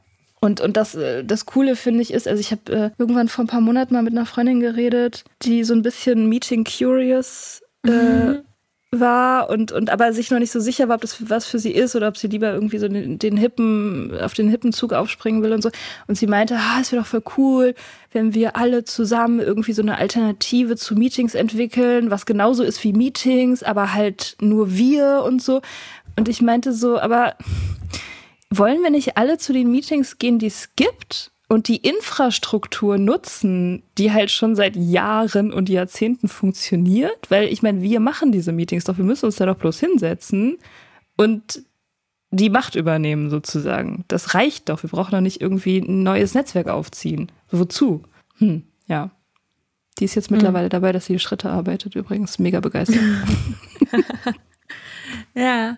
[0.41, 3.43] Und, und das, äh, das Coole finde ich ist, also ich habe äh, irgendwann vor
[3.43, 7.89] ein paar Monaten mal mit einer Freundin geredet, die so ein bisschen Meeting Curious äh,
[7.89, 8.43] mhm
[8.91, 11.71] war und, und aber sich noch nicht so sicher war, ob das was für sie
[11.71, 15.43] ist oder ob sie lieber irgendwie so den, den hippen, auf den hippen Zug aufspringen
[15.43, 15.69] will und so.
[16.07, 17.75] Und sie meinte, ah, es wäre doch voll cool,
[18.11, 22.93] wenn wir alle zusammen irgendwie so eine Alternative zu Meetings entwickeln, was genauso ist wie
[22.93, 25.61] Meetings, aber halt nur wir und so.
[26.17, 27.35] Und ich meinte so, aber
[28.49, 31.31] wollen wir nicht alle zu den Meetings gehen, die es gibt?
[31.50, 37.82] Und die Infrastruktur nutzen, die halt schon seit Jahren und Jahrzehnten funktioniert, weil ich meine,
[37.82, 40.60] wir machen diese Meetings doch, wir müssen uns da doch bloß hinsetzen
[41.18, 41.64] und
[42.30, 44.06] die Macht übernehmen sozusagen.
[44.08, 47.32] Das reicht doch, wir brauchen doch nicht irgendwie ein neues Netzwerk aufziehen.
[47.50, 48.04] Wozu?
[48.38, 49.10] Hm, ja.
[49.97, 50.70] Die ist jetzt mittlerweile hm.
[50.70, 52.38] dabei, dass sie Schritte arbeitet, übrigens.
[52.38, 53.02] Mega begeistert.
[55.34, 55.78] ja.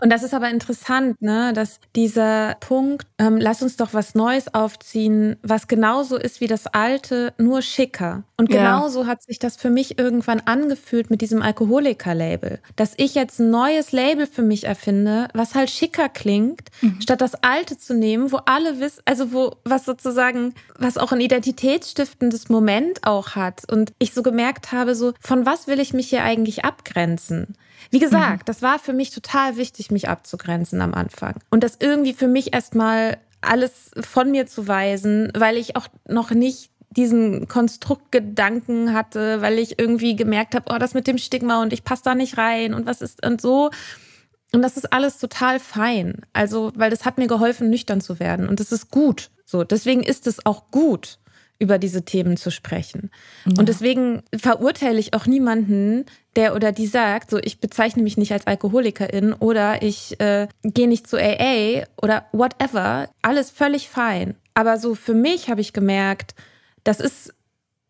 [0.00, 4.52] Und das ist aber interessant, ne, dass dieser Punkt, ähm, lass uns doch was Neues
[4.54, 8.24] aufziehen, was genauso ist wie das alte, nur schicker.
[8.36, 9.06] Und genauso ja.
[9.06, 12.58] hat sich das für mich irgendwann angefühlt mit diesem Alkoholiker-Label.
[12.76, 17.00] Dass ich jetzt ein neues Label für mich erfinde, was halt schicker klingt, mhm.
[17.00, 21.20] statt das alte zu nehmen, wo alle wissen, also wo, was sozusagen, was auch ein
[21.20, 23.70] identitätsstiftendes Moment auch hat.
[23.70, 27.56] Und ich so gemerkt habe, so, von was will ich mich hier eigentlich abgrenzen?
[27.90, 28.44] Wie gesagt, mhm.
[28.46, 31.36] das war für mich total wichtig, mich abzugrenzen am Anfang.
[31.50, 36.30] Und das irgendwie für mich erstmal alles von mir zu weisen, weil ich auch noch
[36.30, 41.72] nicht diesen Konstruktgedanken hatte, weil ich irgendwie gemerkt habe, oh, das mit dem Stigma und
[41.72, 43.70] ich passe da nicht rein und was ist und so.
[44.52, 46.20] Und das ist alles total fein.
[46.34, 48.48] Also, weil das hat mir geholfen, nüchtern zu werden.
[48.48, 49.30] Und das ist gut.
[49.46, 51.18] So, deswegen ist es auch gut,
[51.62, 53.10] über diese Themen zu sprechen.
[53.46, 53.52] Ja.
[53.56, 58.32] Und deswegen verurteile ich auch niemanden, der oder die sagt, so ich bezeichne mich nicht
[58.32, 64.34] als Alkoholikerin oder ich äh, gehe nicht zu AA oder whatever, alles völlig fein.
[64.54, 66.34] Aber so für mich habe ich gemerkt,
[66.82, 67.32] das ist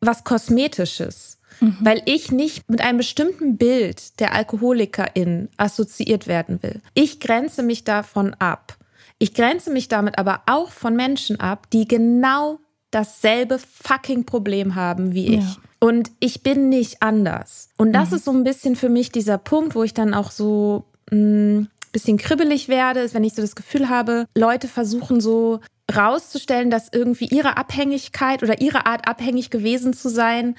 [0.00, 1.38] was Kosmetisches.
[1.60, 1.78] Mhm.
[1.80, 6.80] Weil ich nicht mit einem bestimmten Bild der Alkoholikerin assoziiert werden will.
[6.94, 8.76] Ich grenze mich davon ab.
[9.18, 12.58] Ich grenze mich damit aber auch von Menschen ab, die genau
[12.92, 15.44] dasselbe fucking Problem haben wie ich.
[15.44, 15.56] Ja.
[15.80, 17.68] Und ich bin nicht anders.
[17.76, 18.16] Und das mhm.
[18.16, 21.68] ist so ein bisschen für mich dieser Punkt, wo ich dann auch so ein mm,
[21.90, 25.60] bisschen kribbelig werde, ist, wenn ich so das Gefühl habe, Leute versuchen so
[25.94, 30.54] rauszustellen, dass irgendwie ihre Abhängigkeit oder ihre Art abhängig gewesen zu sein,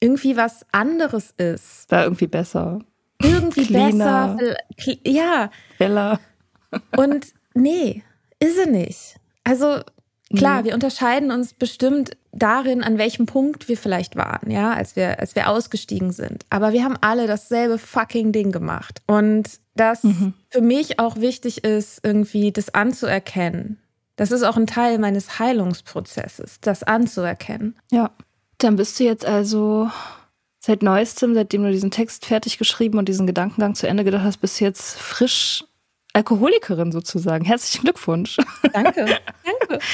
[0.00, 1.90] irgendwie was anderes ist.
[1.90, 2.80] War irgendwie besser.
[3.22, 4.36] Irgendwie Cleaner.
[4.38, 4.96] besser.
[5.04, 5.50] Ja.
[5.78, 6.20] Heller.
[6.96, 8.02] Und nee,
[8.38, 9.16] ist sie nicht.
[9.44, 9.80] Also
[10.36, 10.66] Klar, mhm.
[10.66, 15.34] wir unterscheiden uns bestimmt darin, an welchem Punkt wir vielleicht waren, ja, als wir, als
[15.34, 16.44] wir ausgestiegen sind.
[16.50, 19.00] Aber wir haben alle dasselbe fucking Ding gemacht.
[19.06, 20.34] Und das mhm.
[20.50, 23.78] für mich auch wichtig ist, irgendwie das anzuerkennen.
[24.16, 27.76] Das ist auch ein Teil meines Heilungsprozesses, das anzuerkennen.
[27.90, 28.10] Ja.
[28.58, 29.88] Dann bist du jetzt also
[30.58, 34.38] seit neuestem, seitdem du diesen Text fertig geschrieben und diesen Gedankengang zu Ende gedacht hast,
[34.38, 35.64] bist du jetzt frisch
[36.12, 37.44] Alkoholikerin sozusagen.
[37.44, 38.38] Herzlichen Glückwunsch.
[38.72, 39.04] Danke,
[39.44, 39.84] danke.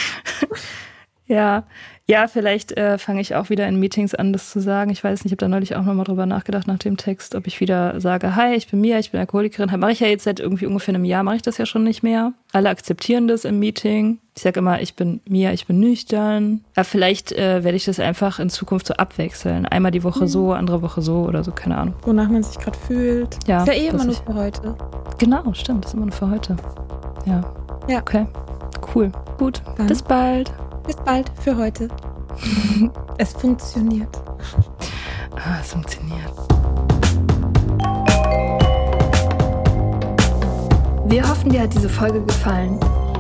[1.27, 1.65] ja,
[2.07, 4.91] ja, vielleicht äh, fange ich auch wieder in Meetings an, das zu sagen.
[4.91, 7.47] Ich weiß nicht, ich habe da neulich auch nochmal drüber nachgedacht nach dem Text, ob
[7.47, 9.79] ich wieder sage, hi, ich bin Mia, ich bin Alkoholikerin.
[9.81, 12.03] Mache ich ja jetzt seit irgendwie ungefähr einem Jahr, mache ich das ja schon nicht
[12.03, 12.35] mehr.
[12.53, 14.19] Alle akzeptieren das im Meeting.
[14.37, 16.65] Ich sage immer, ich bin Mia, ich bin nüchtern.
[16.77, 19.65] Ja, vielleicht äh, werde ich das einfach in Zukunft so abwechseln.
[19.65, 20.29] Einmal die Woche mhm.
[20.29, 21.95] so, andere Woche so oder so, keine Ahnung.
[22.03, 23.39] Wonach man sich gerade fühlt.
[23.47, 23.61] Ja.
[23.63, 24.77] Ist ja eh immer nur für heute.
[25.19, 26.57] Genau, stimmt, ist immer nur für heute.
[27.27, 27.43] Ja.
[27.89, 28.01] Ja.
[28.01, 28.27] Okay.
[28.93, 29.13] Cool.
[29.39, 29.63] Gut.
[29.77, 29.87] Dann.
[29.87, 30.53] Bis bald.
[30.85, 31.89] Bis bald für heute.
[33.19, 34.09] es funktioniert.
[35.37, 36.33] Ah, es funktioniert.
[41.07, 42.81] Wir hoffen, dir hat diese Folge gefallen.